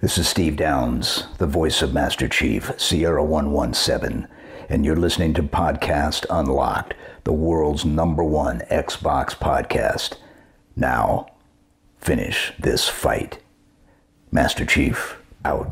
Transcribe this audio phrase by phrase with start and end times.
[0.00, 4.26] This is Steve Downs, the voice of Master Chief, Sierra 117,
[4.70, 10.16] and you're listening to Podcast Unlocked, the world's number one Xbox podcast.
[10.74, 11.26] Now,
[11.98, 13.40] finish this fight.
[14.32, 15.66] Master Chief, out.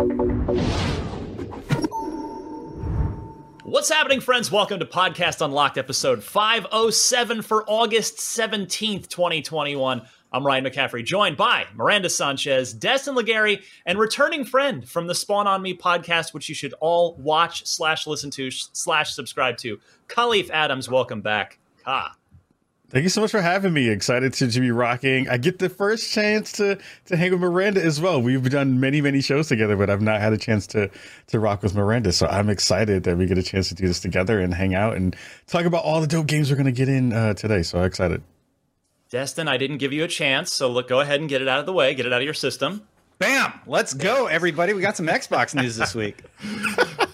[3.65, 4.53] What's happening, friends?
[4.53, 10.03] Welcome to Podcast Unlocked, episode 507 for August 17th, 2021.
[10.31, 15.47] I'm Ryan McCaffrey, joined by Miranda Sanchez, Destin Legarie, and returning friend from the Spawn
[15.47, 19.81] on Me podcast, which you should all watch slash listen to slash subscribe to.
[20.07, 21.59] Kahlief Adams, welcome back.
[21.83, 22.15] Ka.
[22.91, 23.89] Thank you so much for having me.
[23.89, 25.31] Excited to, to be rocking.
[25.31, 28.21] I get the first chance to to hang with Miranda as well.
[28.21, 30.91] We've done many many shows together, but I've not had a chance to
[31.29, 32.13] to rock with Miranda.
[32.13, 34.97] So I'm excited that we get a chance to do this together and hang out
[34.97, 35.17] and
[35.47, 37.63] talk about all the dope games we're going to get in uh, today.
[37.63, 38.23] So I'm excited.
[39.11, 41.61] Destin, I didn't give you a chance, so look, go ahead and get it out
[41.61, 42.87] of the way, get it out of your system.
[43.19, 43.55] Bam!
[43.67, 44.75] Let's go, everybody.
[44.75, 46.23] We got some Xbox news this week.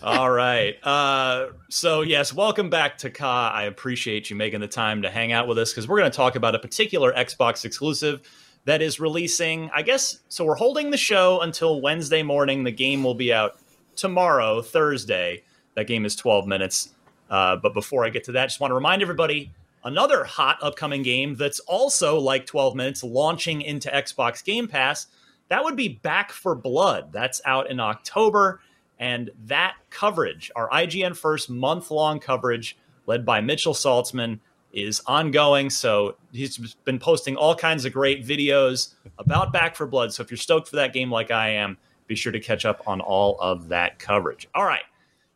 [0.03, 0.75] All right.
[0.84, 3.49] Uh, so, yes, welcome back to Ka.
[3.55, 6.16] I appreciate you making the time to hang out with us because we're going to
[6.16, 8.22] talk about a particular Xbox exclusive
[8.65, 10.19] that is releasing, I guess.
[10.28, 12.65] So, we're holding the show until Wednesday morning.
[12.65, 13.56] The game will be out
[13.94, 15.44] tomorrow, Thursday.
[15.76, 16.91] That game is 12 minutes.
[17.31, 19.53] Uh, but before I get to that, just want to remind everybody
[19.84, 25.06] another hot upcoming game that's also like 12 minutes launching into Xbox Game Pass.
[25.49, 27.12] That would be Back 4 Blood.
[27.12, 28.61] That's out in October.
[28.99, 34.41] And that coverage, our IGN first month long coverage, led by Mitchell Saltzman,
[34.73, 35.71] is ongoing.
[35.71, 40.12] So he's been posting all kinds of great videos about Back 4 Blood.
[40.12, 42.83] So if you're stoked for that game like I am, be sure to catch up
[42.87, 44.49] on all of that coverage.
[44.55, 44.83] All right.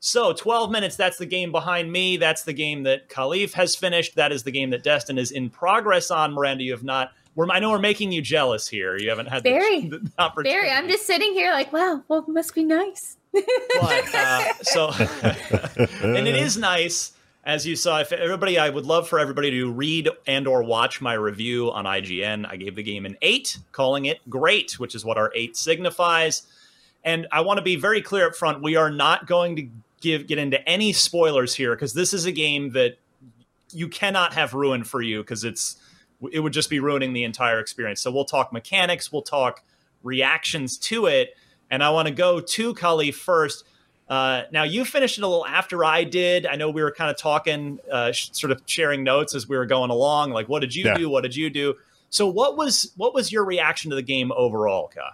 [0.01, 2.17] So 12 minutes, that's the game behind me.
[2.17, 4.15] That's the game that Kahlief has finished.
[4.15, 6.33] That is the game that Destin is in progress on.
[6.33, 7.13] Miranda, you have not.
[7.35, 8.97] We're, I know we're making you jealous here.
[8.97, 10.51] You haven't had very, the, the opportunity.
[10.51, 10.71] Very.
[10.71, 13.17] I'm just sitting here like, wow, well, it must be nice.
[13.33, 14.91] but, uh, so,
[16.03, 17.13] and it is nice
[17.45, 18.01] as you saw.
[18.01, 21.87] If everybody, I would love for everybody to read and or watch my review on
[21.87, 22.47] IGN.
[22.49, 26.47] I gave the game an eight, calling it great, which is what our eight signifies.
[27.05, 29.69] And I want to be very clear up front: we are not going to
[30.01, 32.99] give get into any spoilers here because this is a game that
[33.73, 35.77] you cannot have ruined for you because it's
[36.33, 38.01] it would just be ruining the entire experience.
[38.01, 39.63] So we'll talk mechanics, we'll talk
[40.03, 41.37] reactions to it,
[41.71, 43.65] and I want to go to Kali first.
[44.09, 46.47] Uh, now you finished it a little after I did.
[46.47, 49.57] I know we were kind of talking, uh, sh- sort of sharing notes as we
[49.57, 50.31] were going along.
[50.31, 50.95] Like, what did you yeah.
[50.97, 51.11] do?
[51.11, 51.75] What did you do?
[52.09, 55.13] So, what was what was your reaction to the game overall, Ka?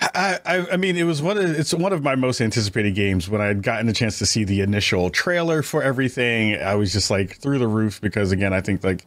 [0.00, 3.28] I, I, mean, it was one of it's one of my most anticipated games.
[3.28, 6.92] When I had gotten a chance to see the initial trailer for everything, I was
[6.92, 9.06] just like through the roof because again, I think like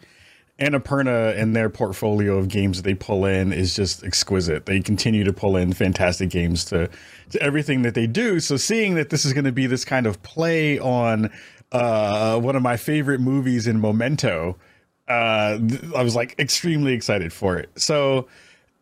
[0.59, 4.65] Annapurna and their portfolio of games that they pull in is just exquisite.
[4.65, 6.89] They continue to pull in fantastic games to
[7.29, 8.41] to everything that they do.
[8.41, 11.31] So seeing that this is going to be this kind of play on
[11.71, 14.57] uh, one of my favorite movies in Memento,
[15.07, 15.57] uh,
[15.95, 17.69] I was like extremely excited for it.
[17.77, 18.27] So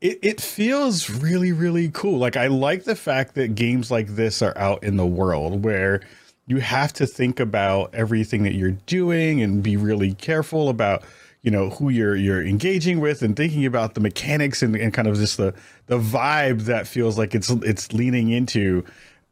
[0.01, 4.41] it, it feels really really cool like i like the fact that games like this
[4.41, 6.01] are out in the world where
[6.47, 11.03] you have to think about everything that you're doing and be really careful about
[11.41, 15.07] you know who you're you're engaging with and thinking about the mechanics and, and kind
[15.07, 15.53] of just the
[15.87, 18.83] the vibe that feels like it's it's leaning into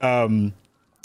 [0.02, 0.54] um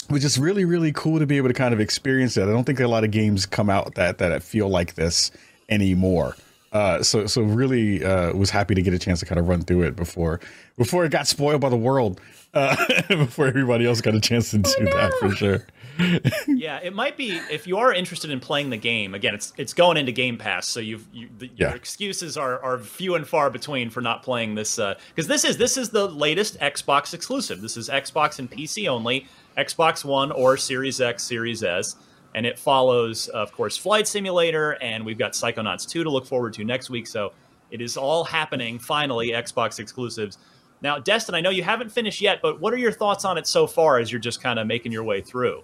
[0.09, 2.47] which is really really cool to be able to kind of experience that.
[2.47, 5.31] I don't think a lot of games come out that that feel like this
[5.69, 6.35] anymore.
[6.73, 9.61] Uh, so so really uh, was happy to get a chance to kind of run
[9.61, 10.39] through it before
[10.75, 12.19] before it got spoiled by the world.
[12.53, 12.75] Uh,
[13.07, 14.91] before everybody else got a chance to do oh, no.
[14.91, 15.65] that for sure.
[16.47, 19.13] yeah, it might be if you are interested in playing the game.
[19.13, 21.67] Again, it's it's going into Game Pass, so you've you, the, yeah.
[21.67, 25.45] your excuses are are few and far between for not playing this because uh, this
[25.45, 27.61] is this is the latest Xbox exclusive.
[27.61, 29.27] This is Xbox and PC only,
[29.57, 31.95] Xbox One or Series X, Series S,
[32.35, 36.53] and it follows, of course, Flight Simulator, and we've got Psychonauts 2 to look forward
[36.53, 37.07] to next week.
[37.07, 37.33] So
[37.71, 40.37] it is all happening finally, Xbox exclusives.
[40.81, 43.47] Now, Destin, I know you haven't finished yet, but what are your thoughts on it
[43.47, 45.63] so far as you're just kind of making your way through?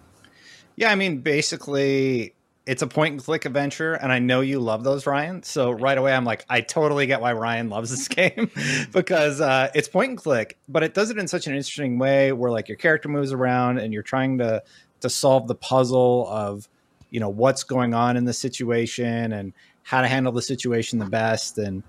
[0.76, 2.34] Yeah, I mean, basically,
[2.66, 5.44] it's a point and click adventure, and I know you love those, Ryan.
[5.44, 8.50] So right away, I'm like, I totally get why Ryan loves this game
[8.94, 12.32] because uh, it's point and click, but it does it in such an interesting way
[12.32, 14.64] where like your character moves around and you're trying to
[15.02, 16.68] to solve the puzzle of
[17.10, 19.54] you know what's going on in the situation and
[19.84, 21.84] how to handle the situation the best and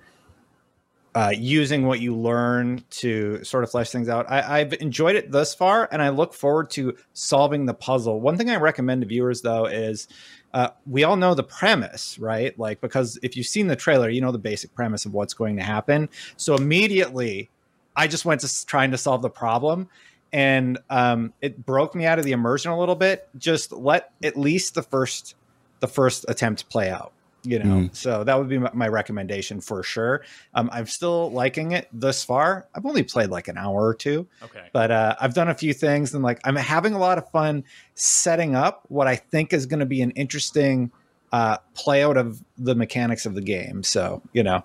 [1.15, 4.31] uh, using what you learn to sort of flesh things out.
[4.31, 8.21] I, have enjoyed it thus far, and I look forward to solving the puzzle.
[8.21, 10.07] One thing I recommend to viewers, though, is
[10.55, 12.57] uh, we all know the premise, right?
[12.59, 15.57] Like, because if you've seen the trailer, you know the basic premise of what's going
[15.57, 16.09] to happen.
[16.37, 17.51] So immediately,
[17.97, 19.89] I just went to trying to solve the problem
[20.33, 23.29] and um, it broke me out of the immersion a little bit.
[23.37, 25.35] Just let at least the first
[25.81, 27.13] the first attempt play out.
[27.43, 27.97] You know, mm.
[27.97, 30.21] so that would be my, recommendation for sure.
[30.53, 32.67] Um, I'm still liking it thus far.
[32.75, 35.73] I've only played like an hour or two, okay, but uh, I've done a few
[35.73, 39.65] things and like I'm having a lot of fun setting up what I think is
[39.65, 40.91] going to be an interesting
[41.33, 43.85] uh, play out of the mechanics of the game.
[43.85, 44.63] So you know,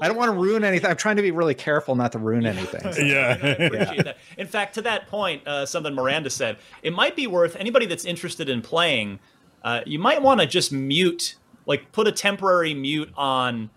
[0.00, 0.90] I don't want to ruin anything.
[0.90, 2.92] I'm trying to be really careful not to ruin anything.
[2.92, 3.00] So.
[3.02, 3.56] yeah.
[3.58, 4.12] yeah.
[4.38, 8.04] In fact, to that point, uh, something Miranda said, it might be worth anybody that's
[8.04, 9.18] interested in playing.
[9.62, 13.70] Uh, you might want to just mute, like, put a temporary mute on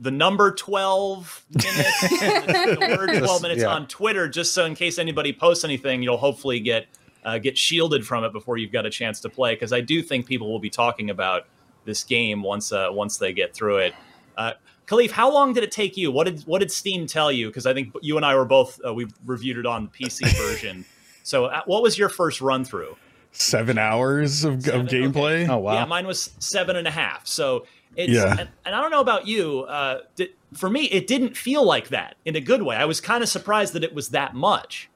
[0.00, 3.68] the number 12 minutes, the, the word 12 minutes yeah.
[3.68, 6.86] on Twitter, just so in case anybody posts anything, you'll hopefully get
[7.22, 9.54] uh, get shielded from it before you've got a chance to play.
[9.54, 11.46] Because I do think people will be talking about
[11.84, 13.94] this game once uh, once they get through it.
[14.38, 14.52] Uh,
[14.90, 16.10] Kahlief, how long did it take you?
[16.10, 17.46] What did what did Steam tell you?
[17.46, 20.36] Because I think you and I were both uh, we reviewed it on the PC
[20.48, 20.84] version.
[21.22, 22.96] So, uh, what was your first run through?
[23.30, 25.44] Seven hours of, seven, of gameplay.
[25.44, 25.48] Okay.
[25.48, 25.74] Oh wow!
[25.74, 27.24] Yeah, mine was seven and a half.
[27.28, 28.36] So it's yeah.
[28.40, 29.60] and, and I don't know about you.
[29.60, 32.74] Uh, did, for me, it didn't feel like that in a good way.
[32.74, 34.90] I was kind of surprised that it was that much.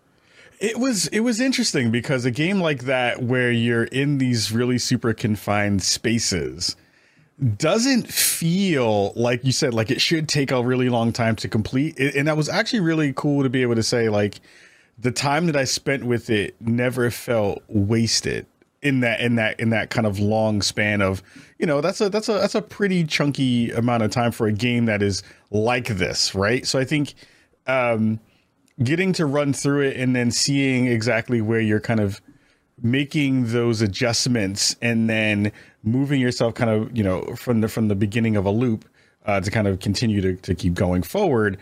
[0.58, 4.78] It was it was interesting because a game like that where you're in these really
[4.78, 6.74] super confined spaces
[7.56, 11.98] doesn't feel like you said like it should take a really long time to complete.
[11.98, 14.40] And that was actually really cool to be able to say like
[14.98, 18.46] the time that i spent with it never felt wasted
[18.82, 21.22] in that in that in that kind of long span of
[21.58, 24.52] you know that's a that's a that's a pretty chunky amount of time for a
[24.52, 26.66] game that is like this right?
[26.66, 27.14] So i think
[27.66, 28.20] um
[28.82, 32.20] getting to run through it and then seeing exactly where you're kind of
[32.82, 37.94] making those adjustments and then moving yourself kind of you know from the from the
[37.94, 38.84] beginning of a loop
[39.26, 41.58] uh, to kind of continue to, to keep going forward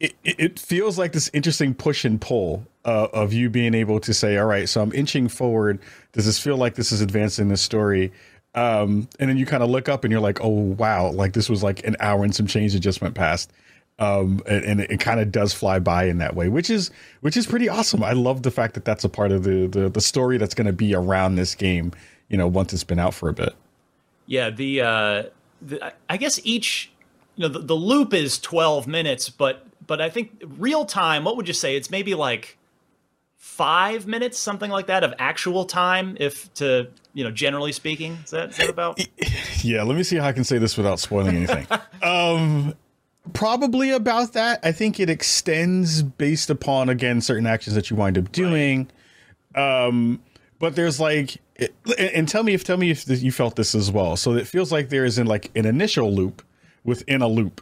[0.00, 4.12] it, it feels like this interesting push and pull uh, of you being able to
[4.12, 5.78] say all right so i'm inching forward.
[6.12, 8.12] Does this feel like this is advancing the story?
[8.54, 11.10] Um, and then you kind of look up and you're like oh wow.
[11.10, 13.52] Like this was like an hour and some change that just went past
[13.98, 17.36] um, and, and, it kind of does fly by in that way, which is which
[17.36, 18.02] is pretty awesome.
[18.02, 20.66] I love the fact that that's a part of the the, the story that's going
[20.66, 21.92] to be around this game.
[22.28, 23.54] You know, once it's been out for a bit.
[24.26, 25.22] Yeah, the, uh,
[25.62, 26.90] the I guess each
[27.36, 31.22] you know the, the loop is twelve minutes, but but I think real time.
[31.22, 31.76] What would you say?
[31.76, 32.58] It's maybe like
[33.36, 36.16] five minutes, something like that, of actual time.
[36.18, 39.00] If to you know, generally speaking, is that, is that about?
[39.62, 41.66] Yeah, let me see how I can say this without spoiling anything.
[42.02, 42.74] um,
[43.32, 44.60] probably about that.
[44.62, 48.90] I think it extends based upon again certain actions that you wind up doing.
[49.54, 49.86] Right.
[49.86, 50.20] Um,
[50.58, 53.90] but there's like, it, and tell me if tell me if you felt this as
[53.90, 54.16] well.
[54.16, 56.42] So it feels like there is in like an initial loop
[56.84, 57.60] within a loop,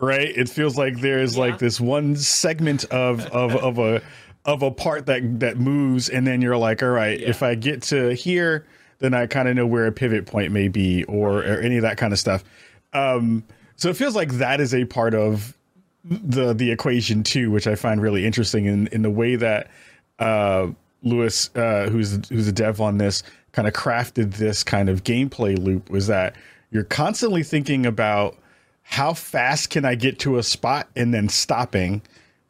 [0.00, 0.28] right?
[0.28, 1.40] It feels like there's yeah.
[1.40, 4.02] like this one segment of of of a
[4.44, 7.28] of a part that that moves, and then you're like, all right, yeah.
[7.28, 8.64] if I get to here,
[9.00, 11.82] then I kind of know where a pivot point may be, or, or any of
[11.82, 12.44] that kind of stuff.
[12.92, 13.44] Um,
[13.76, 15.56] so it feels like that is a part of
[16.04, 19.70] the the equation too, which I find really interesting in in the way that
[20.18, 20.68] uh,
[21.02, 25.58] Luis, uh, who's who's a dev on this, kind of crafted this kind of gameplay
[25.58, 25.90] loop.
[25.90, 26.36] Was that
[26.70, 28.36] you're constantly thinking about
[28.82, 32.02] how fast can I get to a spot and then stopping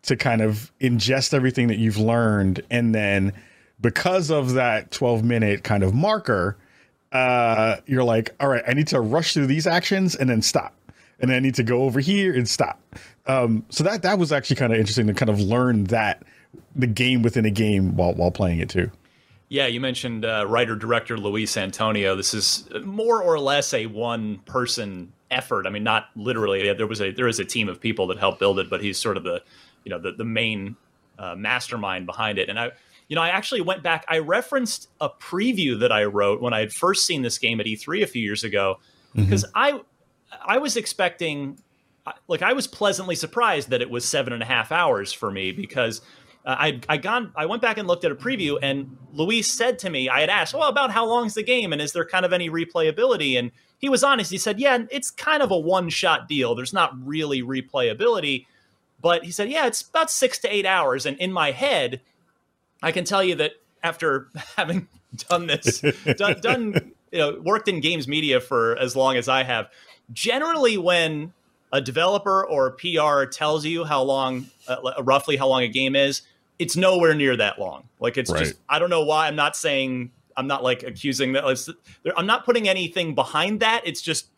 [0.03, 3.33] to kind of ingest everything that you've learned and then
[3.81, 6.57] because of that 12 minute kind of marker,
[7.13, 10.75] uh, you're like, all right, I need to rush through these actions and then stop.
[11.21, 12.81] And then I need to go over here and stop.
[13.27, 16.23] Um, so that that was actually kind of interesting to kind of learn that
[16.75, 18.91] the game within a game while while playing it too.
[19.49, 22.17] Yeah, you mentioned uh, writer director Luis Antonio.
[22.17, 25.67] This is more or less a one person effort.
[25.67, 26.73] I mean, not literally.
[26.73, 28.99] There was a there is a team of people that helped build it, but he's
[28.99, 29.43] sort of the
[29.85, 30.77] you know the the main
[31.19, 32.49] uh, mastermind behind it.
[32.49, 32.73] And I
[33.09, 34.05] you know, I actually went back.
[34.09, 37.67] I referenced a preview that I wrote when I had first seen this game at
[37.67, 38.81] E3 a few years ago
[39.15, 39.53] because mm-hmm.
[39.55, 39.81] I
[40.45, 41.59] I was expecting
[42.29, 45.53] like I was pleasantly surprised that it was seven and a half hours for me
[45.53, 46.01] because
[46.45, 49.79] uh, I I gone I went back and looked at a preview and Luis said
[49.81, 52.05] to me I had asked well about how long is the game and is there
[52.05, 53.39] kind of any replayability?
[53.39, 54.31] And he was honest.
[54.31, 56.55] He said yeah it's kind of a one shot deal.
[56.55, 58.47] There's not really replayability.
[59.01, 61.07] But he said yeah it's about six to eight hours.
[61.07, 62.01] And in my head
[62.83, 63.53] I can tell you that
[63.83, 64.89] after having
[65.29, 65.81] done this,
[66.17, 69.69] done, done, you know, worked in games media for as long as I have,
[70.13, 71.33] generally when
[71.73, 75.97] a developer or a PR tells you how long, uh, roughly how long a game
[75.97, 76.23] is,
[76.59, 77.89] it's nowhere near that long.
[78.01, 78.41] Like it's right.
[78.41, 79.29] just, I don't know why.
[79.29, 81.75] I'm not saying, I'm not like accusing that.
[82.17, 83.83] I'm not putting anything behind that.
[83.85, 84.29] It's just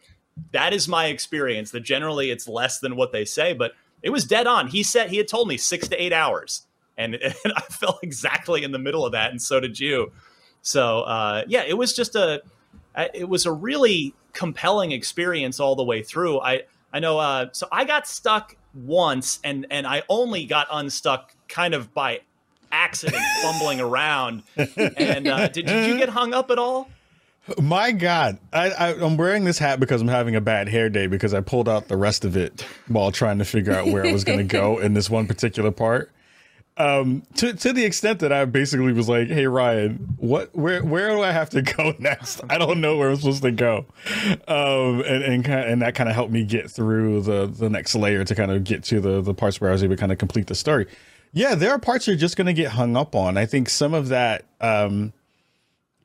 [0.53, 1.71] that is my experience.
[1.73, 3.73] That generally it's less than what they say, but
[4.03, 4.69] it was dead on.
[4.69, 6.67] He said he had told me six to eight hours
[6.99, 10.13] and, and I fell exactly in the middle of that, and so did you.
[10.61, 12.43] So uh, yeah, it was just a
[13.15, 16.41] it was a really compelling experience all the way through.
[16.41, 16.63] I
[16.93, 17.19] I know.
[17.19, 22.21] Uh, so I got stuck once, and and I only got unstuck kind of by
[22.73, 24.43] accident, fumbling around.
[24.57, 26.89] And uh, did, did you get hung up at all?
[27.63, 31.33] My God, I, am wearing this hat because I'm having a bad hair day because
[31.33, 34.23] I pulled out the rest of it while trying to figure out where I was
[34.23, 36.13] going to go in this one particular part
[36.79, 41.11] um, to to the extent that I basically was like, "Hey Ryan, what where where
[41.11, 42.41] do I have to go next?
[42.49, 43.85] I don't know where I'm supposed to go,"
[44.47, 48.25] um, and and and that kind of helped me get through the the next layer
[48.25, 50.19] to kind of get to the the parts where I was able to kind of
[50.19, 50.87] complete the story.
[51.33, 53.37] Yeah, there are parts you're just going to get hung up on.
[53.37, 55.13] I think some of that um,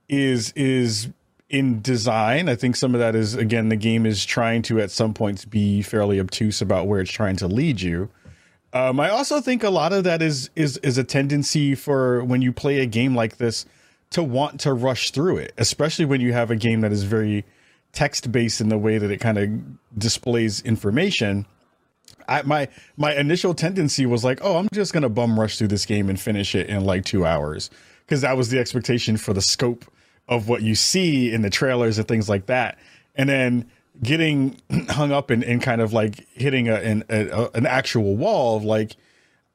[0.09, 1.09] is is
[1.49, 2.49] in design.
[2.49, 5.45] I think some of that is again the game is trying to at some points
[5.45, 8.09] be fairly obtuse about where it's trying to lead you.
[8.73, 12.41] Um, I also think a lot of that is is is a tendency for when
[12.41, 13.65] you play a game like this
[14.09, 17.45] to want to rush through it, especially when you have a game that is very
[17.91, 19.49] text based in the way that it kind of
[19.97, 21.45] displays information.
[22.27, 25.85] I, my my initial tendency was like, oh, I'm just gonna bum rush through this
[25.85, 27.69] game and finish it in like two hours
[28.05, 29.85] because that was the expectation for the scope
[30.27, 32.79] of what you see in the trailers and things like that.
[33.15, 33.69] And then
[34.01, 34.57] getting
[34.89, 38.63] hung up in, in kind of like hitting a, an, a, an actual wall of
[38.63, 38.95] like,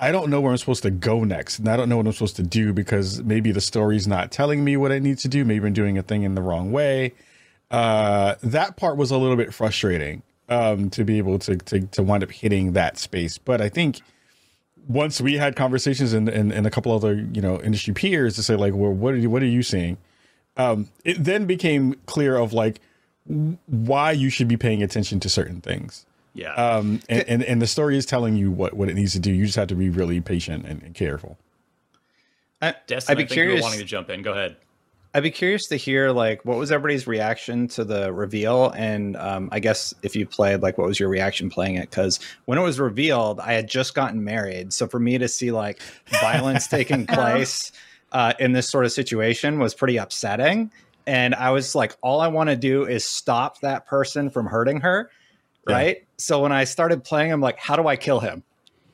[0.01, 1.59] I don't know where I'm supposed to go next.
[1.59, 4.65] And I don't know what I'm supposed to do because maybe the story's not telling
[4.65, 5.45] me what I need to do.
[5.45, 7.15] Maybe I'm doing a thing in the wrong way.
[7.71, 12.03] Uh, that part was a little bit frustrating um, to be able to, to, to
[12.03, 13.39] wind up hitting that space.
[13.39, 14.01] But I think
[14.87, 18.43] once we had conversations and, and, and a couple other, you know, industry peers to
[18.43, 19.99] say like, well, what are you, what are you seeing?
[20.57, 22.81] Um, it then became clear of like,
[23.67, 26.07] why you should be paying attention to certain things.
[26.35, 26.55] Yeah.
[26.55, 29.33] Um, and, and, and the story is telling you what, what it needs to do.
[29.33, 31.37] You just have to be really patient and, and careful.
[32.63, 33.63] I, Destin, I'd be curious.
[33.63, 34.23] wanting to jump in.
[34.23, 34.57] Go ahead.
[35.15, 39.49] I'd be curious to hear like what was everybody's reaction to the reveal, and um,
[39.51, 41.89] I guess if you played, like, what was your reaction playing it?
[41.89, 45.51] Because when it was revealed, I had just gotten married, so for me to see
[45.51, 45.81] like
[46.21, 47.73] violence taking place
[48.13, 50.71] uh, in this sort of situation was pretty upsetting
[51.09, 54.83] and I was like, all I want to do is stop that person from hurting
[54.83, 55.11] her.
[55.67, 55.75] Yeah.
[55.75, 56.07] Right.
[56.19, 58.43] So when I started playing, I'm like, how do I kill him?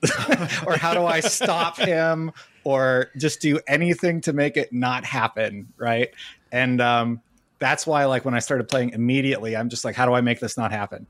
[0.65, 2.31] or how do I stop him?
[2.63, 5.73] Or just do anything to make it not happen.
[5.77, 6.11] Right.
[6.53, 7.21] And um,
[7.59, 10.39] that's why, like, when I started playing immediately, I'm just like, how do I make
[10.39, 11.09] this not happen?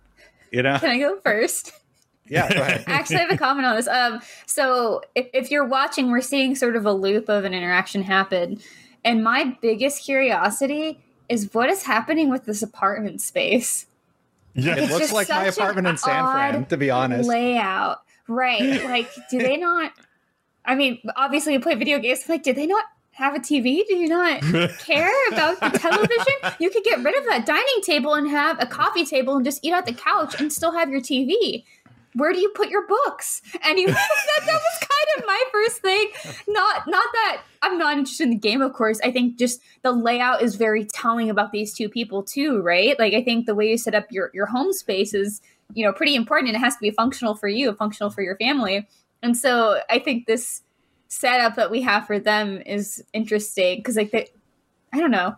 [0.50, 0.78] You know?
[0.78, 1.72] Can I go first?
[2.26, 2.84] Yeah, go ahead.
[2.86, 3.88] Actually, I have a comment on this.
[3.88, 8.02] Um, so if, if you're watching, we're seeing sort of a loop of an interaction
[8.02, 8.58] happen
[9.04, 13.86] and my biggest curiosity is what is happening with this apartment space.
[14.54, 17.28] Yeah, it looks like my apartment in San Fran, to be honest.
[17.28, 18.02] Layout.
[18.28, 18.82] Right.
[18.84, 19.92] Like, do they not
[20.64, 23.86] I mean, obviously you play video games, like, did they not have a TV?
[23.86, 24.40] Do you not
[24.78, 26.56] care about the television?
[26.58, 29.64] You could get rid of that dining table and have a coffee table and just
[29.64, 31.64] eat at the couch and still have your TV
[32.14, 33.42] where do you put your books?
[33.52, 33.96] You that,
[34.46, 36.08] that was kind of my first thing.
[36.48, 39.00] Not not that I'm not interested in the game, of course.
[39.02, 42.98] I think just the layout is very telling about these two people too, right?
[42.98, 45.40] Like I think the way you set up your your home space is,
[45.74, 48.36] you know, pretty important and it has to be functional for you, functional for your
[48.36, 48.86] family.
[49.22, 50.62] And so I think this
[51.08, 54.28] setup that we have for them is interesting because like they,
[54.92, 55.36] I don't know.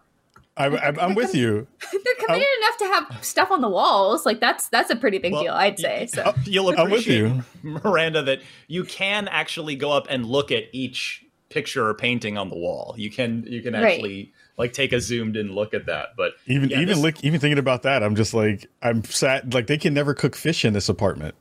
[0.57, 1.67] I'm, I'm, I'm with you.
[1.93, 4.25] They're committed enough to have stuff on the walls.
[4.27, 6.07] Like that's that's a pretty big Well, deal, I'd say.
[6.07, 7.45] So uh, You'll I'm with appreciate, you.
[7.63, 12.49] Miranda, that you can actually go up and look at each picture or painting on
[12.51, 12.95] the wall.
[12.99, 13.85] You can you can Right.
[13.95, 16.11] actually like take a zoomed in look at that.
[16.17, 19.53] But Even yeah, even this- like even thinking about that, I'm just like I'm sad.
[19.55, 21.35] Like they can never cook fish in this apartment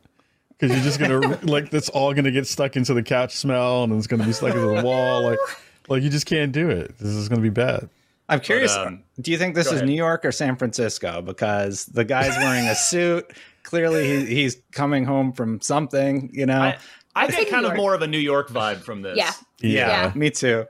[0.59, 3.93] because you're just gonna like that's all gonna get stuck into the couch smell and
[3.93, 5.23] it's gonna be stuck into the wall.
[5.23, 5.39] Like
[5.87, 6.97] like you just can't do it.
[6.99, 7.89] This is gonna be bad.
[8.27, 8.75] I'm curious.
[8.75, 9.85] um, do you think this is ahead.
[9.87, 11.21] New York or San Francisco?
[11.21, 13.31] Because the guy's wearing a suit.
[13.63, 16.29] Clearly, he, he's coming home from something.
[16.33, 16.59] You know.
[16.61, 16.77] I,
[17.15, 17.77] I get kind New of York.
[17.77, 19.15] more of a New York vibe from this.
[19.17, 20.11] yeah, yeah, Yeah.
[20.15, 20.65] me too.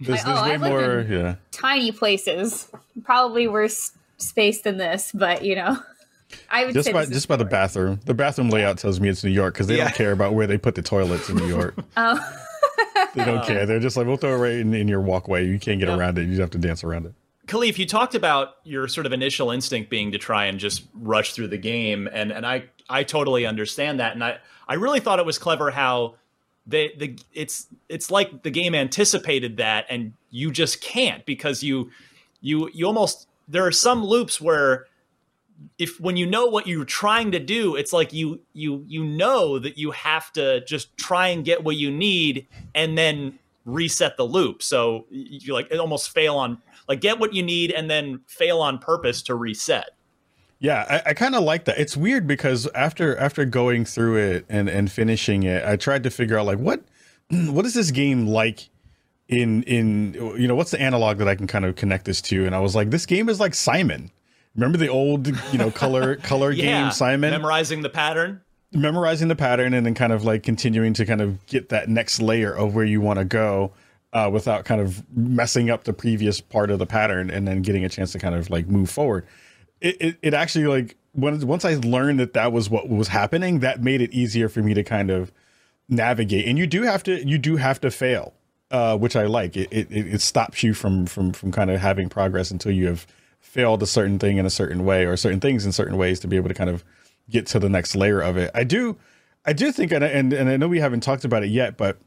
[0.00, 0.98] There's, I- there's oh, way I've lived more.
[1.00, 1.34] in- Yeah.
[1.50, 2.68] tiny places,
[3.04, 5.76] probably worse space than this, but you know,
[6.50, 8.00] I would Just say by just by the bathroom.
[8.06, 9.84] The bathroom layout tells me it's New York because they Yeah.
[9.84, 11.74] don't care about where they put the toilets in New York.
[11.96, 12.18] Oh,
[13.14, 13.66] They don't care.
[13.66, 15.46] They're just like we'll throw it right in, in your walkway.
[15.46, 15.96] You can't get Yeah.
[15.96, 16.28] around it.
[16.28, 17.12] You have to dance around it.
[17.46, 21.32] Kahlief, you talked about your sort of initial instinct being to try and just rush
[21.34, 25.18] through the game, and and I I totally understand that, and I I really thought
[25.18, 26.14] it was clever how
[26.66, 31.90] they the it's it's like the game anticipated that, and you just can't because you
[32.40, 34.86] you you almost there are some loops where
[35.78, 39.58] if when you know what you're trying to do it's like you you you know
[39.58, 44.24] that you have to just try and get what you need and then reset the
[44.24, 48.60] loop so you like almost fail on like get what you need and then fail
[48.60, 49.90] on purpose to reset
[50.60, 51.78] Yeah, I, I kind of like that.
[51.78, 56.10] It's weird because after after going through it and and finishing it, I tried to
[56.10, 56.82] figure out like what
[57.30, 58.70] what is this game like
[59.28, 62.46] in in you know what's the analog that I can kind of connect this to?
[62.46, 64.10] And I was like, this game is like Simon.
[64.54, 67.30] Remember the old you know color color yeah game Simon?
[67.30, 68.40] memorizing the pattern
[68.72, 72.20] memorizing the pattern and then kind of like continuing to kind of get that next
[72.20, 73.72] layer of where you want to go
[74.12, 77.84] uh, without kind of messing up the previous part of the pattern and then getting
[77.84, 79.26] a chance to kind of like move forward.
[79.80, 83.60] It, it, it actually like when, once I learned that that was what was happening,
[83.60, 85.32] that made it easier for me to kind of
[85.88, 86.46] navigate.
[86.46, 88.34] And you do have to you do have to fail,
[88.70, 89.56] uh, which I like.
[89.56, 93.06] It, it it stops you from from from kind of having progress until you have
[93.44, 96.26] failed a certain thing in a certain way or certain things in certain ways to
[96.26, 96.82] be able to kind of
[97.30, 98.50] get to the next layer of it.
[98.54, 98.96] I do,
[99.44, 101.98] I do think, and and, and I know we haven't talked about it yet, but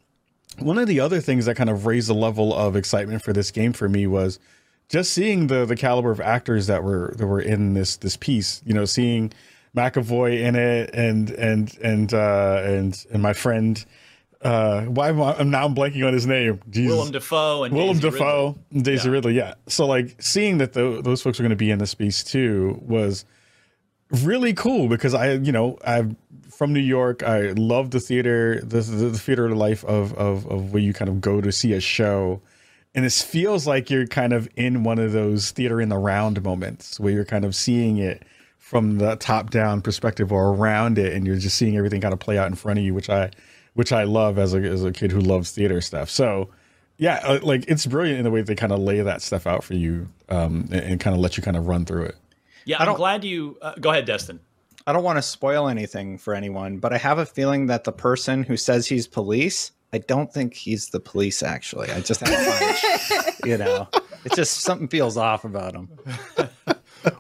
[0.60, 3.52] one of the other things that kind of raised the level of excitement for this
[3.52, 4.40] game for me was
[4.90, 8.62] just seeing the the caliber of actors that were that were in this this piece.
[8.66, 9.32] You know, seeing
[9.76, 13.86] McAvoy in it, and and and uh, and and my friend.
[14.42, 16.60] Uh, why am I, I'm now I'm blanking on his name.
[16.70, 16.92] Jesus.
[16.94, 18.62] Willem Dafoe and Willem Daisy Dafoe, Ridley.
[18.72, 19.12] and Daisy Yeah.
[19.14, 19.34] Ridley.
[19.34, 19.54] Yeah.
[19.68, 22.80] So like seeing that tho- those folks are going to be in this piece too
[22.84, 23.26] was
[24.24, 26.18] really cool because I, you know, I'm
[26.52, 27.24] from New York.
[27.24, 31.10] I love the theater, the, the, the theater life of, of of where you kind
[31.10, 32.42] of go to see a show,
[32.96, 36.42] and this feels like you're kind of in one of those theater in the round
[36.44, 38.24] moments where you're kind of seeing it
[38.58, 42.20] from the top down perspective or around it, and you're just seeing everything kind of
[42.20, 43.32] play out in front of you, which I
[43.78, 46.10] which I love as a as a kid who loves theater stuff.
[46.10, 46.50] So.
[47.00, 49.64] Yeah, uh, like it's brilliant in the way they kind of lay that stuff out
[49.64, 52.16] for you, um, and, and kind of let you kind of run through it.
[52.66, 54.40] yeah i'm glad you uh, go ahead destin
[54.88, 57.92] I don't want to spoil anything for anyone, but I have a feeling that the
[57.92, 61.44] person who says he's police, I don't think he's the police.
[61.44, 63.36] Actually, I just have a hunch.
[63.44, 63.90] you know,
[64.24, 65.90] it's just something feels off about him.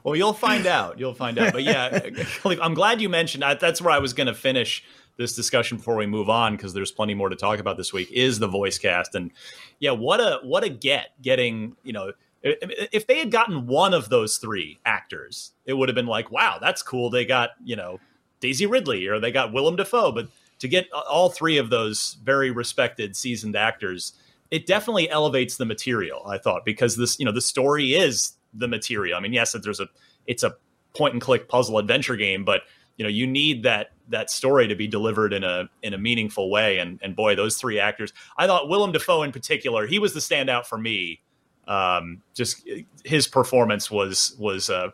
[0.03, 0.99] Well, you'll find out.
[0.99, 1.53] You'll find out.
[1.53, 1.99] But yeah,
[2.61, 3.43] I'm glad you mentioned.
[3.43, 4.83] I, that's where I was going to finish
[5.17, 8.11] this discussion before we move on because there's plenty more to talk about this week.
[8.11, 9.31] Is the voice cast and
[9.79, 11.75] yeah, what a what a get getting.
[11.83, 12.11] You know,
[12.43, 16.57] if, they had gotten one of those three actors, it would have been like, wow,
[16.61, 17.09] that's cool.
[17.09, 17.99] They got you know
[18.39, 20.27] Daisy Ridley or they got Willem Dafoe, but
[20.59, 24.13] to get all three of those very respected seasoned actors
[24.49, 28.67] it definitely elevates the material i thought because this you know the story is the
[28.67, 29.87] material i mean yes there's a
[30.25, 30.55] it's a
[30.95, 32.61] point and click puzzle adventure game but
[32.97, 36.49] you know you need that that story to be delivered in a in a meaningful
[36.49, 36.79] way.
[36.79, 40.19] And and boy those three actors i thought willem dafoe in particular he was the
[40.19, 41.21] standout for me.
[41.67, 42.67] Um just
[43.05, 44.89] his performance was was uh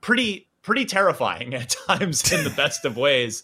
[0.00, 3.42] pretty pretty terrifying at times in the best of ways.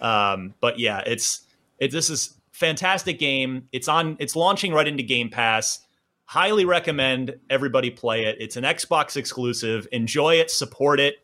[0.00, 1.46] Um but yeah it's
[1.78, 3.68] it this is fantastic game.
[3.72, 5.80] It's on it's launching right into game pass.
[6.26, 8.36] Highly recommend everybody play it.
[8.40, 9.86] It's an xbox exclusive.
[9.92, 11.16] Enjoy it support it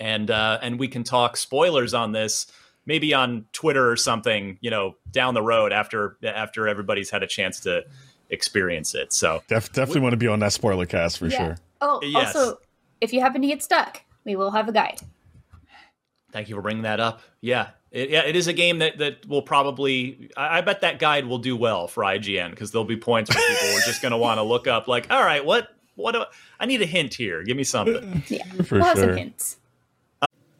[0.00, 2.46] and uh and we can talk spoilers on this
[2.86, 7.26] maybe on twitter or something you know down the road after after everybody's had a
[7.26, 7.82] chance to
[8.30, 11.38] experience it so Def, definitely want to be on that spoiler cast for Yeah.
[11.38, 11.56] sure.
[11.80, 12.34] Oh, Yes.
[12.36, 12.58] also,
[13.00, 15.00] if you happen to get stuck, we will have a guide.
[16.32, 17.22] Thank you for bringing that up.
[17.40, 20.28] Yeah, it, yeah, it is a game that that will probably.
[20.36, 23.42] I, I bet that guide will do well for IGN because there'll be points where
[23.48, 26.12] people are just going to want to look up, like, all right, what, what?
[26.12, 26.24] Do,
[26.60, 27.42] I need a hint here.
[27.44, 28.22] Give me something.
[28.28, 29.56] Yeah, For we'll have some hints.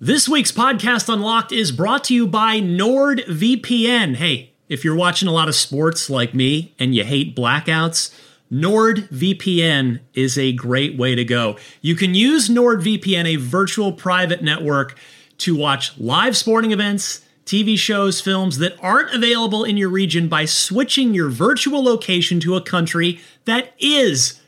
[0.00, 4.14] This week's podcast Unlocked is brought to you by NordVPN.
[4.14, 8.14] Hey, if you're watching a lot of sports like me and you hate blackouts,
[8.52, 11.56] NordVPN is a great way to go.
[11.80, 14.96] You can use NordVPN, a virtual private network,
[15.38, 20.44] to watch live sporting events, TV shows, films that aren't available in your region by
[20.44, 24.40] switching your virtual location to a country that is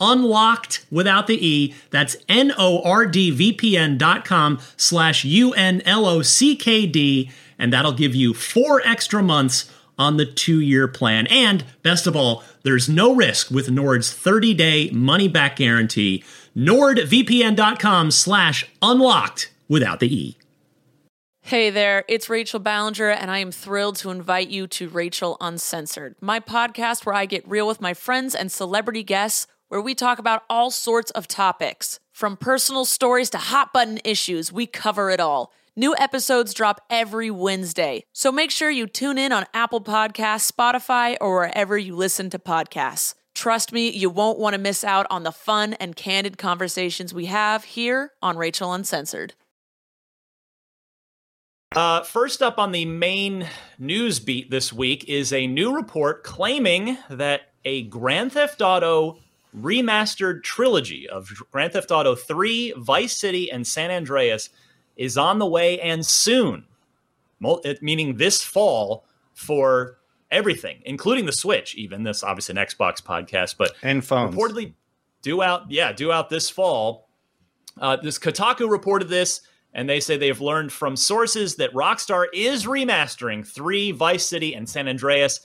[0.00, 1.74] unlocked without the E.
[1.90, 5.80] That's N-O-R-D-V-P-N dot com slash U-N-L-O-C-K-D.
[7.58, 11.26] And that'll give you four extra months on the two-year plan.
[11.26, 16.24] And best of all, there's no risk with Nord's 30-day money-back guarantee.
[16.56, 20.36] NordVPN.com slash unlocked without the E.
[21.42, 26.14] Hey there, it's Rachel Ballinger, and I am thrilled to invite you to Rachel Uncensored,
[26.20, 30.18] my podcast where I get real with my friends and celebrity guests, where we talk
[30.18, 32.00] about all sorts of topics.
[32.12, 35.52] From personal stories to hot button issues, we cover it all.
[35.76, 41.16] New episodes drop every Wednesday, so make sure you tune in on Apple Podcasts, Spotify,
[41.20, 43.14] or wherever you listen to podcasts.
[43.32, 47.26] Trust me, you won't want to miss out on the fun and candid conversations we
[47.26, 49.34] have here on Rachel Uncensored.
[51.76, 53.46] Uh, first up on the main
[53.78, 59.18] news beat this week is a new report claiming that a Grand Theft Auto
[59.56, 64.50] remastered trilogy of Grand Theft Auto 3, Vice City, and San Andreas
[64.96, 66.64] is on the way and soon,
[67.80, 69.98] meaning this fall for
[70.30, 71.74] everything, including the Switch.
[71.74, 74.34] Even this, obviously, an Xbox podcast, but And phones.
[74.34, 74.74] reportedly
[75.22, 77.06] due out yeah due out this fall
[77.78, 79.42] uh, this kotaku reported this
[79.74, 84.66] and they say they've learned from sources that rockstar is remastering 3 vice city and
[84.66, 85.40] san andreas